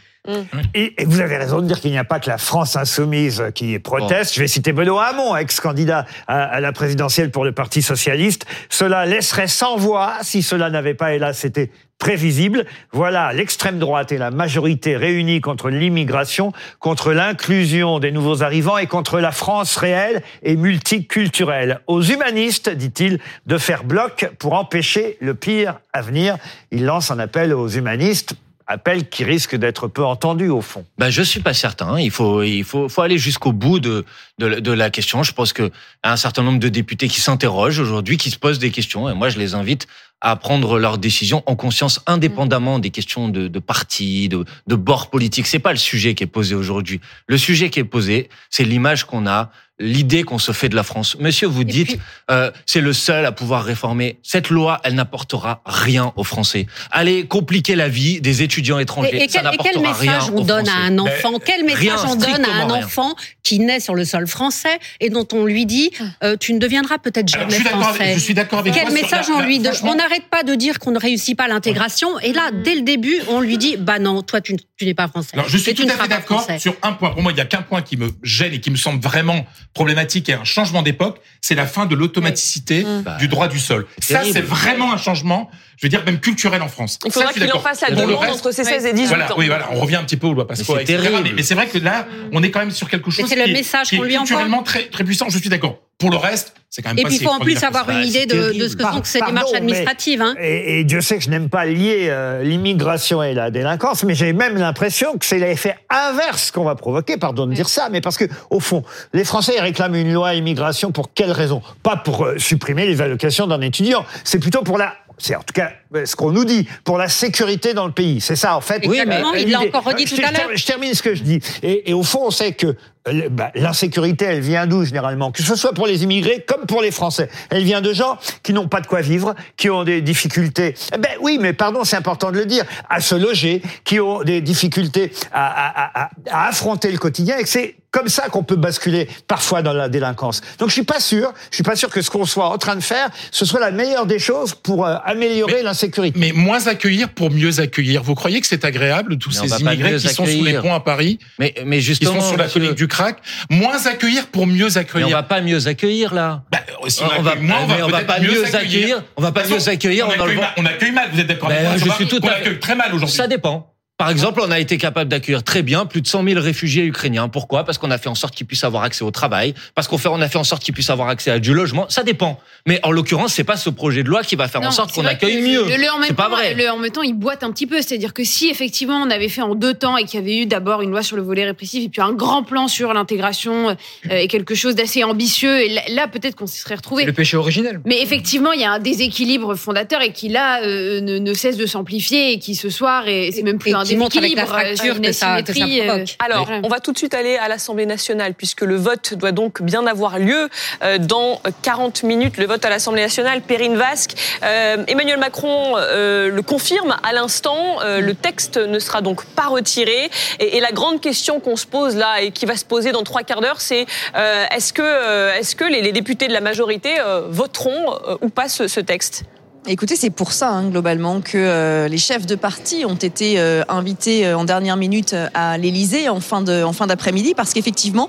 [0.74, 3.44] Et, et vous avez raison de dire qu'il n'y a pas que la France insoumise
[3.54, 4.34] qui proteste.
[4.34, 8.46] Je vais citer Benoît Hamon, ex-candidat à, à la présidentielle pour le Parti socialiste.
[8.68, 12.64] Cela laisserait sans voix si cela n'avait pas, hélas, été prévisible.
[12.92, 18.86] Voilà l'extrême droite et la majorité réunis contre l'immigration, contre l'inclusion des nouveaux arrivants et
[18.86, 21.80] contre la France réelle et multiculturelle.
[21.86, 26.36] Aux humanistes, dit-il, de faire bloc pour empêcher le pire à venir.
[26.70, 28.34] Il lance un appel aux humanistes
[28.68, 30.84] appel qui risque d'être peu entendu au fond.
[30.98, 31.98] Ben, je suis pas certain.
[31.98, 34.04] Il faut, il faut, faut aller jusqu'au bout de,
[34.38, 35.22] de, de la question.
[35.22, 35.70] Je pense que
[36.04, 39.30] un certain nombre de députés qui s'interrogent aujourd'hui, qui se posent des questions, et moi
[39.30, 39.88] je les invite
[40.20, 45.10] à prendre leurs décisions en conscience, indépendamment des questions de, de parti, de, de bord
[45.10, 45.46] politique.
[45.46, 47.00] C'est pas le sujet qui est posé aujourd'hui.
[47.26, 50.82] Le sujet qui est posé, c'est l'image qu'on a l'idée qu'on se fait de la
[50.82, 51.16] France.
[51.20, 51.98] Monsieur, vous dites,
[52.30, 54.18] euh, c'est le seul à pouvoir réformer.
[54.22, 56.66] Cette loi, elle n'apportera rien aux Français.
[56.90, 59.16] Allez compliquer la vie des étudiants étrangers.
[59.16, 61.32] Et, et ça quel, et quel n'apportera rien message on donne à un enfant?
[61.32, 62.84] Mais Quel message rien, on donne à un rien.
[62.86, 65.90] enfant qui naît sur le sol français et dont on lui dit
[66.24, 68.92] euh, tu ne deviendras peut-être Alors, jamais je français avec- je suis d'accord avec Quel
[68.92, 69.74] message la- on la- lui donne?
[69.84, 73.16] On n'arrête pas de dire qu'on ne réussit pas l'intégration et là, dès le début,
[73.28, 75.30] on lui dit bah non, toi tu, tu n'es pas français.
[75.34, 77.10] Alors, je suis tout ne à fait pas d'accord sur un point.
[77.10, 79.46] Pour moi, il y a qu'un point qui me gêne et qui me semble vraiment
[79.74, 82.84] problématique et un changement d'époque, c'est la fin de l'automaticité
[83.18, 83.86] du droit du sol.
[84.00, 86.98] Ça, c'est vraiment un changement, je veux dire, même culturel en France.
[87.04, 89.32] Il faudra qu'il en fasse la le demande reste- entre ses 16 et 18 voilà,
[89.32, 89.36] ans.
[89.38, 91.08] Oui, voilà, on revient un petit peu aux lois Pasqua, Mais c'est etc.
[91.08, 91.28] terrible.
[91.28, 93.44] Mais, mais c'est vrai que là, on est quand même sur quelque chose c'est le
[93.44, 94.26] qui, est- message qui est qu'on lui envoie.
[94.26, 95.26] culturellement très, très puissant.
[95.28, 95.78] Je suis d'accord.
[95.98, 98.06] Pour le reste, c'est quand même Et pas puis il faut en plus avoir une
[98.06, 100.22] idée de, de ce que sont ces démarches administratives.
[100.22, 100.36] Hein.
[100.40, 104.14] Et, et Dieu sait que je n'aime pas lier euh, l'immigration et la délinquance, mais
[104.14, 108.00] j'ai même l'impression que c'est l'effet inverse qu'on va provoquer, pardon de dire ça, mais
[108.00, 111.62] parce que au fond, les Français ils réclament une loi immigration pour quelle raison?
[111.82, 115.52] Pas pour euh, supprimer les allocations d'un étudiant, c'est plutôt pour la c'est en tout
[115.54, 118.20] cas euh, ce qu'on nous dit pour la sécurité dans le pays.
[118.20, 118.84] C'est ça en fait.
[118.84, 120.48] Exactement, il l'a encore redit Je- tout à l'heure.
[120.54, 121.40] Je termine ce que je dis.
[121.62, 122.68] Et, et au fond, on sait que
[123.08, 125.30] euh, bah, l'insécurité, elle vient d'où généralement?
[125.32, 127.28] Que ce soit pour les immigrés comme pour les Français.
[127.50, 130.74] Elle vient de gens qui n'ont pas de quoi vivre, qui ont des difficultés.
[130.94, 134.22] Eh ben oui, mais pardon, c'est important de le dire, à se loger, qui ont
[134.22, 138.42] des difficultés à, à- à- à affronter le quotidien, et que c'est comme ça qu'on
[138.42, 140.40] peut basculer parfois dans la délinquance.
[140.58, 142.76] Donc je suis pas sûr, je suis pas sûr que ce qu'on soit en train
[142.76, 146.18] de faire, ce soit la meilleure des choses pour euh, améliorer l'insécurité.
[146.18, 148.02] Mais moins accueillir pour mieux accueillir.
[148.02, 150.80] Vous croyez que c'est agréable, tous Mais ces immigrés qui sont sous les ponts à
[150.80, 153.18] Paris Mais, mais qui justement, sont sur la colline du crack
[153.50, 155.08] Moins accueillir pour mieux mais accueillir.
[155.08, 156.42] on va pas mieux accueillir là.
[156.88, 158.54] si on, on va, accueille moins, on va mais on va pas mieux accueillir.
[158.56, 159.02] accueillir.
[159.16, 160.08] On va pas mieux accueillir.
[160.08, 162.32] on accueille mal- on accueille mal, vous êtes d'accord Ben, moi je suis tout à-
[162.32, 163.16] accueille très mal aujourd'hui.
[163.16, 163.74] Ça dépend.
[163.98, 167.28] Par exemple, on a été capable d'accueillir très bien plus de 100 000 réfugiés ukrainiens.
[167.28, 167.64] Pourquoi?
[167.64, 170.08] Parce qu'on a fait en sorte qu'ils puissent avoir accès au travail, parce qu'on fait,
[170.08, 171.86] on a fait en sorte qu'ils puissent avoir accès à du logement.
[171.88, 172.38] Ça dépend.
[172.64, 175.04] Mais en l'occurrence, c'est pas ce projet de loi qui va faire en sorte qu'on
[175.04, 175.64] accueille que mieux.
[175.64, 176.54] Le, le en même C'est pas temps, vrai.
[176.54, 177.82] Le en même temps, il boite un petit peu.
[177.82, 180.46] C'est-à-dire que si effectivement on avait fait en deux temps et qu'il y avait eu
[180.46, 183.74] d'abord une loi sur le volet répressif et puis un grand plan sur l'intégration euh,
[184.10, 187.04] et quelque chose d'assez ambitieux, et là, là, peut-être qu'on s'y serait retrouvé.
[187.04, 187.80] Le péché originel.
[187.84, 191.56] Mais effectivement, il y a un déséquilibre fondateur et qui là euh, ne, ne cesse
[191.56, 194.34] de s'amplifier et qui ce soir, et c'est même plus Et un qui montre avec
[194.34, 196.16] la euh, fracture une que ça- que ça asymétrie, euh, provoque.
[196.24, 199.62] Alors, on va tout de suite aller à l'Assemblée nationale, puisque le vote doit donc
[199.62, 200.48] bien avoir lieu
[200.82, 202.36] euh, dans 40 minutes.
[202.36, 204.12] Le vote à l'Assemblée nationale, Perrine Vasque.
[204.42, 207.80] Euh, Emmanuel Macron euh, le confirme à l'instant.
[207.82, 210.10] euh, le texte ne sera donc pas retiré.
[210.40, 213.02] Et, et la grande question qu'on se pose là et qui va se poser dans
[213.02, 213.86] trois quarts d'heure, c'est
[214.16, 218.16] euh, est-ce que, euh, est-ce que les, les députés de la majorité euh, voteront euh,
[218.20, 219.24] ou pas ce, ce texte?
[219.66, 223.64] Écoutez, c'est pour ça, hein, globalement, que euh, les chefs de parti ont été euh,
[223.68, 227.52] invités euh, en dernière minute euh, à l'Élysée en fin de, en fin d'après-midi, parce
[227.52, 228.08] qu'effectivement,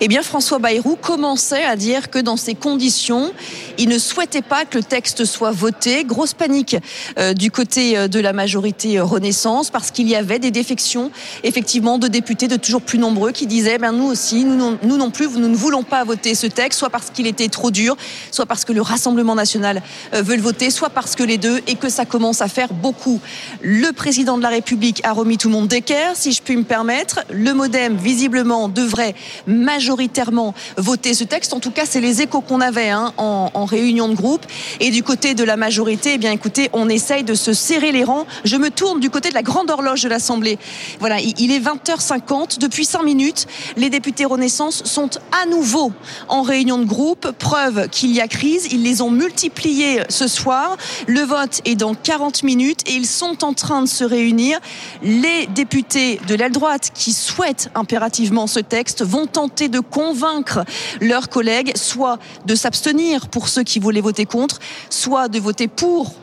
[0.00, 3.32] eh bien, François Bayrou commençait à dire que dans ces conditions,
[3.78, 6.04] il ne souhaitait pas que le texte soit voté.
[6.04, 6.76] Grosse panique
[7.18, 11.10] euh, du côté euh, de la majorité Renaissance, parce qu'il y avait des défections,
[11.42, 14.96] effectivement, de députés de toujours plus nombreux qui disaient, ben nous aussi, nous non, nous
[14.96, 17.96] non plus, nous ne voulons pas voter ce texte, soit parce qu'il était trop dur,
[18.30, 19.82] soit parce que le Rassemblement national
[20.12, 23.20] veut le voter, soit parce que les deux, et que ça commence à faire beaucoup.
[23.62, 26.64] Le président de la République a remis tout le monde d'équerre, si je puis me
[26.64, 27.20] permettre.
[27.30, 29.14] Le MoDem, visiblement, devrait
[29.46, 31.54] majoritairement voter ce texte.
[31.54, 34.44] En tout cas, c'est les échos qu'on avait hein, en, en réunion de groupe.
[34.80, 38.04] Et du côté de la majorité, eh bien, écoutez, on essaye de se serrer les
[38.04, 38.26] rangs.
[38.44, 40.58] Je me tourne du côté de la grande horloge de l'Assemblée.
[41.00, 42.58] Voilà, il est 20h50.
[42.58, 43.46] Depuis 5 minutes,
[43.78, 45.08] les députés Renaissance sont
[45.42, 45.92] à nouveau
[46.28, 47.30] en réunion de groupe.
[47.38, 48.68] Preuve qu'il y a crise.
[48.70, 50.65] Ils les ont multipliés ce soir.
[51.06, 54.58] Le vote est dans 40 minutes et ils sont en train de se réunir.
[55.02, 60.64] Les députés de l'aile droite qui souhaitent impérativement ce texte vont tenter de convaincre
[61.00, 64.58] leurs collègues soit de s'abstenir pour ceux qui voulaient voter contre,
[64.90, 66.14] soit de voter pour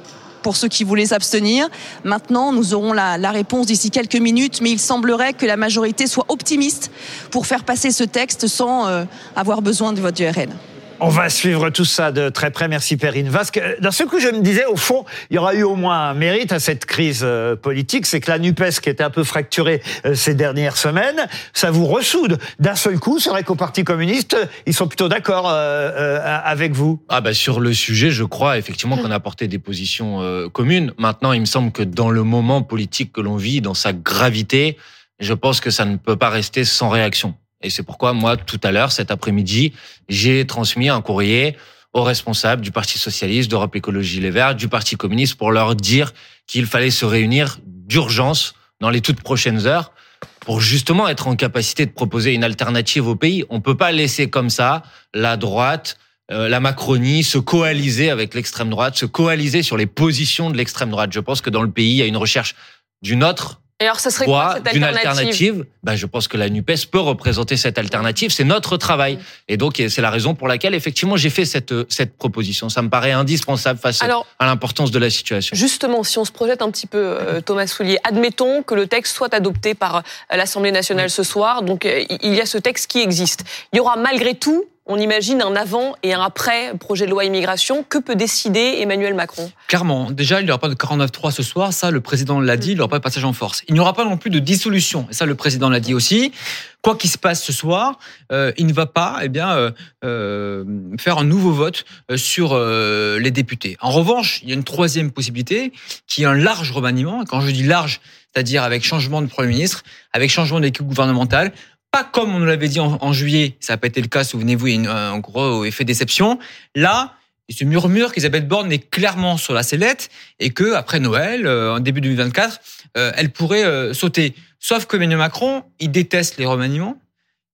[0.44, 1.70] pour ceux qui voulaient s'abstenir.
[2.04, 6.26] Maintenant, nous aurons la, réponse d'ici quelques minutes, mais il semblerait que la majorité soit
[6.28, 6.92] optimiste
[7.32, 10.54] pour faire passer ce texte sans euh, avoir besoin de vote du RN.
[11.00, 12.68] On va suivre tout ça de très près.
[12.68, 13.62] Merci Perrine Vasque.
[13.80, 16.14] D'un seul coup, je me disais, au fond, il y aura eu au moins un
[16.14, 19.82] mérite à cette crise euh, politique, c'est que la NUPES, qui était un peu fracturée
[20.06, 22.38] euh, ces dernières semaines, ça vous ressoude.
[22.60, 26.74] D'un seul coup, c'est vrai qu'au Parti communiste, ils sont plutôt d'accord euh, euh, avec
[26.74, 27.02] vous.
[27.10, 30.94] Ah bah sur le sujet, je crois effectivement qu'on a porté des positions euh, communes.
[30.98, 34.78] Maintenant, il me semble que dans le moment politique que l'on vit, dans sa gravité,
[35.20, 37.36] je pense que ça ne peut pas rester sans réaction.
[37.64, 39.74] Et c'est pourquoi moi, tout à l'heure, cet après-midi,
[40.10, 41.56] j'ai transmis un courrier
[41.94, 46.12] aux responsables du Parti socialiste, d'Europe Écologie Les Verts, du Parti communiste, pour leur dire
[46.48, 49.92] qu'il fallait se réunir d'urgence dans les toutes prochaines heures
[50.40, 53.46] pour justement être en capacité de proposer une alternative au pays.
[53.50, 54.84] On peut pas laisser comme ça
[55.14, 55.98] la droite,
[56.32, 60.90] euh, la Macronie se coaliser avec l'extrême droite, se coaliser sur les positions de l'extrême
[60.90, 61.12] droite.
[61.14, 62.56] Je pense que dans le pays, il y a une recherche
[63.02, 65.66] d'une autre alors, ça serait quoi cette d'une alternative alternative.
[65.84, 68.32] Ben, je pense que la NUPES peut représenter cette alternative.
[68.32, 69.20] C'est notre travail.
[69.48, 72.70] Et donc, c'est la raison pour laquelle, effectivement, j'ai fait cette, cette proposition.
[72.70, 75.56] Ça me paraît indispensable face Alors- à l'importance de la situation.
[75.56, 79.16] Justement, si on se projette un petit peu, euh, Thomas Soulier, admettons que le texte
[79.16, 80.02] soit adopté par euh,
[80.36, 81.64] l'Assemblée nationale ce soir.
[81.64, 83.44] Donc, euh, il y a ce texte qui existe.
[83.72, 87.24] Il y aura malgré tout, on imagine, un avant et un après projet de loi
[87.24, 87.84] immigration.
[87.88, 89.50] Que peut décider Emmanuel Macron?
[89.68, 92.72] Clairement, déjà, il n'y aura pas de 49-3 ce soir, ça le président l'a dit,
[92.72, 93.64] il n'y aura pas de passage en force.
[93.68, 96.34] Il n'y aura pas non plus de dissolution, et ça le président l'a dit aussi.
[96.82, 97.98] Quoi qu'il se passe ce soir,
[98.34, 99.72] euh, il ne va pas eh bien, euh,
[100.04, 100.66] euh,
[101.00, 101.86] faire un nouveau vote
[102.18, 103.78] sur les députés.
[103.80, 105.72] En revanche, il y a une troisième possibilité
[106.08, 107.24] qui est un large remaniement.
[107.24, 108.02] Quand je dis large,
[108.34, 111.54] c'est-à-dire avec changement de Premier ministre, avec changement d'équipe gouvernementale,
[111.94, 114.24] pas comme on nous l'avait dit en, en juillet, ça n'a pas été le cas,
[114.24, 116.40] souvenez-vous, il y a un gros effet déception.
[116.74, 117.14] Là,
[117.48, 121.76] il se murmure qu'Elisabeth Borne est clairement sur la sellette et que après Noël, euh,
[121.76, 122.60] en début 2024,
[122.98, 124.34] euh, elle pourrait euh, sauter.
[124.60, 126.98] Sauf que Emmanuel Macron, il déteste les remaniements,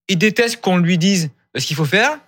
[0.08, 2.18] il déteste qu'on lui dise ce qu'il faut faire.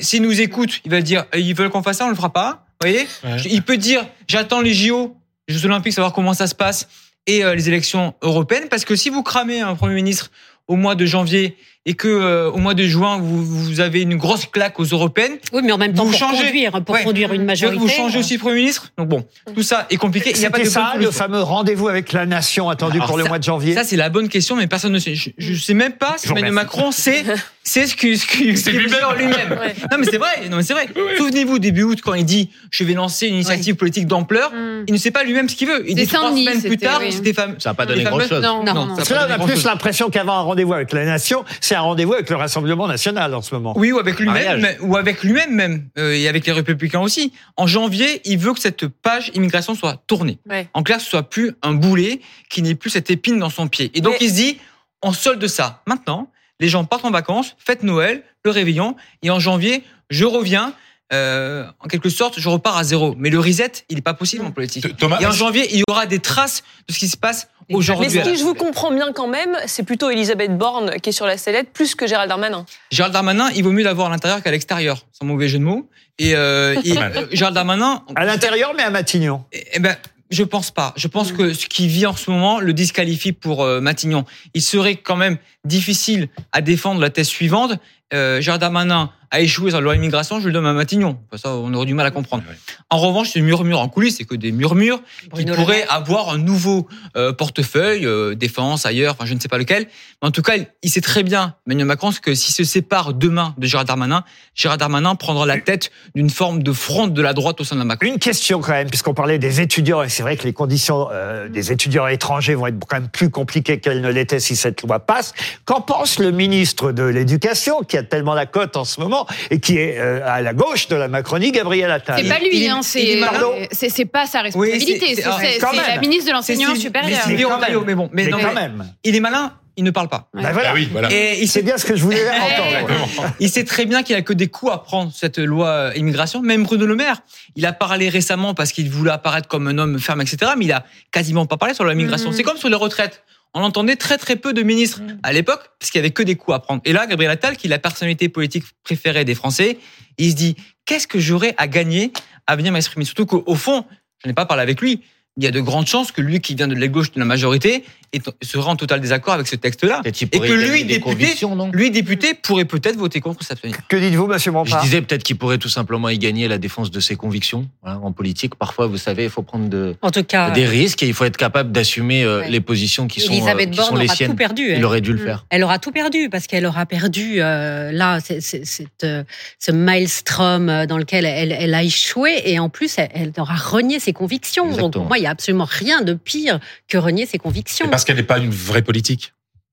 [0.00, 2.32] S'il nous, écoute, il va dire euh, ils veulent qu'on fasse ça, on le fera
[2.32, 2.66] pas.
[2.80, 3.08] Vous voyez
[3.46, 5.16] Il peut dire j'attends les JO,
[5.48, 6.88] les Jeux Olympiques, savoir comment ça se passe
[7.26, 8.68] et euh, les élections européennes.
[8.68, 10.30] Parce que si vous cramez un Premier ministre
[10.68, 14.14] au mois de janvier et que euh, au mois de juin vous, vous avez une
[14.16, 15.38] grosse claque aux européennes.
[15.52, 17.02] Oui, mais en même temps, vous pour changez, conduire, pour Ouais.
[17.02, 17.78] conduire une majorité.
[17.78, 18.92] Vous changez aussi Premier ministre?
[18.96, 20.30] Donc bon, tout ça est compliqué.
[20.34, 23.08] Il n'y a pas de C'était ça, le fameux rendez-vous avec la nation attendu Alors
[23.08, 23.74] pour le mois de janvier.
[23.74, 25.14] Ça, c'est la bonne question, mais personne ne sait.
[25.16, 26.52] Je, je sais même pas si Emmanuel.
[26.52, 27.24] Macron sait,
[27.64, 29.58] c'est ce que, ce que- ce qu'il veut dire lui-même.
[29.90, 30.48] Non, mais c'est vrai.
[30.50, 30.86] Non, mais c'est vrai.
[31.16, 34.52] Souvenez-vous, début août, quand il dit, je vais lancer une initiative politique d'ampleur,
[34.86, 35.82] il ne sait pas lui-même ce qu'il veut.
[35.88, 37.12] Il C'est dit trois semaines plus tard, oui.
[37.12, 37.56] c'était fameux.
[37.58, 38.42] Ça n'a pas donné fameuses- grand-chose.
[38.42, 38.86] Non, non, non.
[38.86, 41.44] ça a Parce que là, on a plus l'impression qu'avant un rendez-vous avec la nation,
[41.72, 43.72] c'est un rendez-vous avec le Rassemblement national en ce moment.
[43.76, 47.32] Oui, ou avec lui-même, ou avec lui-même même, euh, et avec les Républicains aussi.
[47.56, 50.38] En janvier, il veut que cette page immigration soit tournée.
[50.48, 50.68] Ouais.
[50.74, 52.20] En clair, ce soit plus un boulet,
[52.50, 53.90] qui n'ait plus cette épine dans son pied.
[53.94, 54.58] Et donc, Mais- il se dit,
[55.00, 55.82] on solde ça.
[55.86, 60.74] Maintenant, les gens partent en vacances, fête Noël, le réveillon, et en janvier, je reviens.
[61.14, 63.14] euh, en quelque sorte, je repars à zéro.
[63.18, 64.96] Mais le reset, il n'est pas possible en politique.
[64.96, 68.08] Thomas, et en janvier, il y aura des traces de ce qui se passe aujourd'hui.
[68.08, 71.26] la si je vous comprends bien quand même, c'est plutôt Elisabeth Borne qui est sur
[71.26, 72.64] la sellette plus que Gérald Darmanin.
[72.90, 75.88] Gérald Darmanin, il vaut mieux l'avoir à l'intérieur qu'à l'extérieur, sans mauvais jeu de mots.
[76.18, 79.44] Et, euh, et, euh, Gérald Darmanin, À l'intérieur, mais à Matignon.
[79.52, 79.96] eh ben,
[80.32, 80.94] je pense pas.
[80.96, 84.24] Je pense que ce qui vit en ce moment le disqualifie pour euh, Matignon.
[84.54, 87.72] Il serait quand même difficile à défendre la thèse suivante.
[88.14, 91.18] Euh, Gérald Darmanin a échoué sur la loi immigration, je le donne à Matignon.
[91.36, 92.44] Ça, on aurait du mal à comprendre.
[92.90, 95.00] En revanche, ce murmure en coulisses, c'est que des murmures
[95.34, 99.58] qui pourraient avoir un nouveau euh, portefeuille, euh, défense, ailleurs, enfin je ne sais pas
[99.58, 99.86] lequel.
[100.22, 103.14] Mais en tout cas, il- il sait très bien, Emmanuel Macron, que s'il se sépare
[103.14, 104.22] demain de Gérald Darmanin,
[104.54, 107.80] Gérald Darmanin prendra la tête d'une forme de fronde de la droite au sein de
[107.80, 108.06] la Macron.
[108.08, 111.48] Une question quand même, puisqu'on parlait des étudiants, et c'est vrai que les conditions euh,
[111.48, 115.00] des étudiants étrangers vont être quand même plus compliquées qu'elles ne l'étaient si cette loi
[115.00, 115.32] passe.
[115.64, 119.60] Qu'en pense le ministre de l'Éducation, qui a tellement la cote en ce moment, et
[119.60, 122.80] qui est euh, à la gauche de la Macronie, Gabriel Attal C'est pas lui, hein,
[122.94, 125.22] il c'est pas sa responsabilité, c'est-
[125.60, 127.20] la ministre de l'enseignement supérieur.
[127.26, 127.86] Mais Mais quand Retailleau, même.
[127.86, 128.84] mais bon, mais, Mais non, quand même.
[129.04, 130.28] il est malin, il ne parle pas.
[130.34, 130.70] Ben voilà.
[130.70, 131.10] Ah oui, voilà.
[131.12, 133.30] Et il C'est sait, bien ce que je voulais entendre.
[133.40, 136.42] il sait très bien qu'il a que des coups à prendre cette loi euh, immigration.
[136.42, 137.22] Même Bruno Le Maire,
[137.56, 140.52] il a parlé récemment parce qu'il voulait apparaître comme un homme ferme, etc.
[140.58, 142.30] Mais il a quasiment pas parlé sur la migration.
[142.30, 142.36] Mhm.
[142.36, 143.22] C'est comme sur les retraites.
[143.54, 146.36] On entendait très très peu de ministres à l'époque parce qu'il y avait que des
[146.36, 146.80] coups à prendre.
[146.84, 149.78] Et là, Gabriel Attal, qui est la personnalité politique préférée des Français,
[150.18, 152.12] il se dit qu'est-ce que j'aurais à gagner
[152.46, 153.04] à venir m'exprimer?
[153.04, 153.84] Surtout qu'au fond,
[154.22, 155.02] je n'ai pas parlé avec lui.
[155.38, 157.24] Il y a de grandes chances que lui, qui vient de la gauche de la
[157.24, 160.02] majorité, est- sera en total désaccord avec ce texte-là.
[160.04, 161.34] Et que lui, député,
[161.72, 163.76] lui, député, pourrait peut-être voter contre s'abstenir.
[163.88, 166.90] Que dites-vous, monsieur Je Bompard disais peut-être qu'il pourrait tout simplement y gagner la défense
[166.90, 167.66] de ses convictions.
[167.82, 171.02] Voilà, en politique, parfois, vous savez, il faut prendre de, En tout cas, des risques
[171.02, 172.50] et il faut être capable d'assumer euh, Ouais.
[172.50, 174.30] les positions qui sont, euh, qui sont les aura siennes.
[174.32, 174.64] tout perdu.
[174.66, 174.84] Il elle.
[174.84, 175.24] aurait dû le Mm.
[175.24, 175.46] faire.
[175.48, 179.24] Elle aura tout perdu parce qu'elle aura perdu euh, là c'est- c'est, euh,
[179.58, 183.54] ce maelstrom euh, dans lequel elle, elle a échoué et en plus elle, elle aura
[183.54, 184.70] renié ses convictions.
[184.76, 186.58] Donc pour moi il y a absolument rien de pire
[186.88, 187.88] que renier ses convictions.
[187.88, 189.32] Parce qu'elle n'est pas une vraie politique.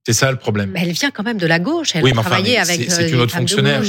[0.10, 0.72] C'est ça le problème.
[0.74, 1.90] Mais elle vient quand même de la gauche.
[1.94, 2.90] Elle Oui, a mais travaillé avec.
[2.90, 3.84] c'est- euh, une de fonctionnaire.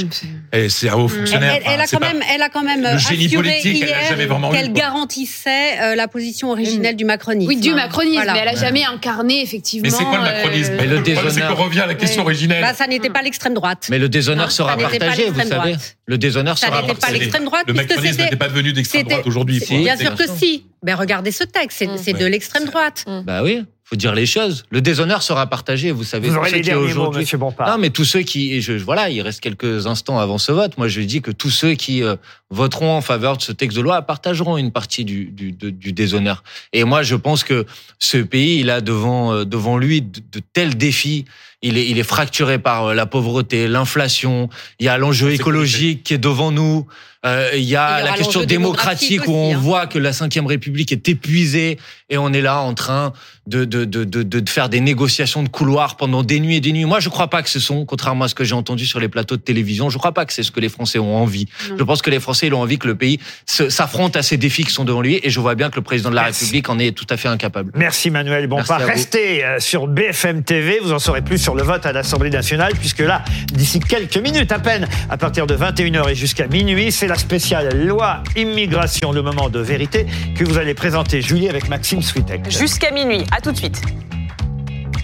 [0.53, 1.53] Et c'est un haut Elle, fonctionnaire.
[1.55, 4.07] elle- elle a Enfin, quand même, elle a quand même Le génie assuré politique, elle
[4.07, 7.49] jamais vraiment qu'elle garantissait euh, la position originelle du macronisme.
[7.49, 8.33] Oui, du macronisme, Voilà.
[8.33, 9.89] mais elle a jamais incarné effectivement.
[9.89, 11.95] Mais c'est quoi le macronisme euh, Mais le problème, c'est déshonneur- qu'on revient à la
[11.95, 12.27] question Ouais.
[12.27, 12.61] originelle.
[12.61, 13.87] Bah, ça n'était pas l'extrême droite.
[13.89, 15.75] Mais le déshonneur Non, sera ça partagé, vous savez.
[16.05, 17.19] Le déshonneur Ça sera n'était pas partagé.
[17.19, 19.59] l'extrême droite, Le macronisme n'était pas devenu d'extrême droite aujourd'hui.
[19.69, 20.65] Bien sûr que si.
[20.83, 23.05] Ben regardez ce texte, c'est de l'extrême droite.
[23.25, 23.63] Bah oui.
[23.91, 24.63] Faut dire les choses.
[24.69, 26.29] Le déshonneur sera partagé, vous savez.
[26.29, 27.67] Vous aurez ceux les qui derniers mots, aujourd'hui- monsieur Bompard.
[27.69, 30.77] Non, mais tous ceux qui, et je, voilà, il reste quelques instants avant ce vote.
[30.77, 32.15] Moi, je dis que tous ceux qui euh,
[32.49, 36.43] voteront en faveur de ce texte de loi partageront une partie du, du, du déshonneur.
[36.71, 37.65] Et moi, je pense que
[37.99, 41.25] ce pays, il a devant, euh, devant lui de, de tels défis.
[41.61, 44.49] Il est, il est fracturé par euh, la pauvreté, l'inflation.
[44.79, 46.87] Il y a l'enjeu écologique qui est devant nous.
[47.25, 49.59] Euh, il y Il y a la question démocratique démocratique où on aussi, hein.
[49.59, 51.77] voit que la Ve République est épuisée
[52.09, 53.13] et on est là en train
[53.47, 56.71] de, de, de, de, de faire des négociations de couloir pendant des nuits et des
[56.71, 56.85] nuits.
[56.85, 59.07] Moi, je crois pas que ce sont, contrairement à ce que j'ai entendu sur les
[59.07, 61.47] plateaux de télévision, je crois pas que c'est ce que les Français ont envie.
[61.69, 61.75] Non.
[61.79, 64.63] Je pense que les Français, ils ont envie que le pays s'affronte à ces défis
[64.63, 66.79] qui sont devant lui et je vois bien que le président de la République en
[66.79, 67.71] est tout à fait incapable.
[67.75, 68.79] Merci Manuel Bompard.
[68.79, 68.91] Merci.
[68.91, 72.73] Restez euh, sur BFM TV, vous en saurez plus sur le vote à l'Assemblée nationale,
[72.79, 77.07] puisque là, d'ici quelques minutes à peine, à partir de 21h et jusqu'à minuit, c'est
[77.11, 80.05] la spéciale loi immigration, le moment de vérité,
[80.37, 82.49] que vous allez présenter, Julie, avec Maxime Switek.
[82.49, 83.25] Jusqu'à minuit.
[83.35, 83.81] À tout de suite.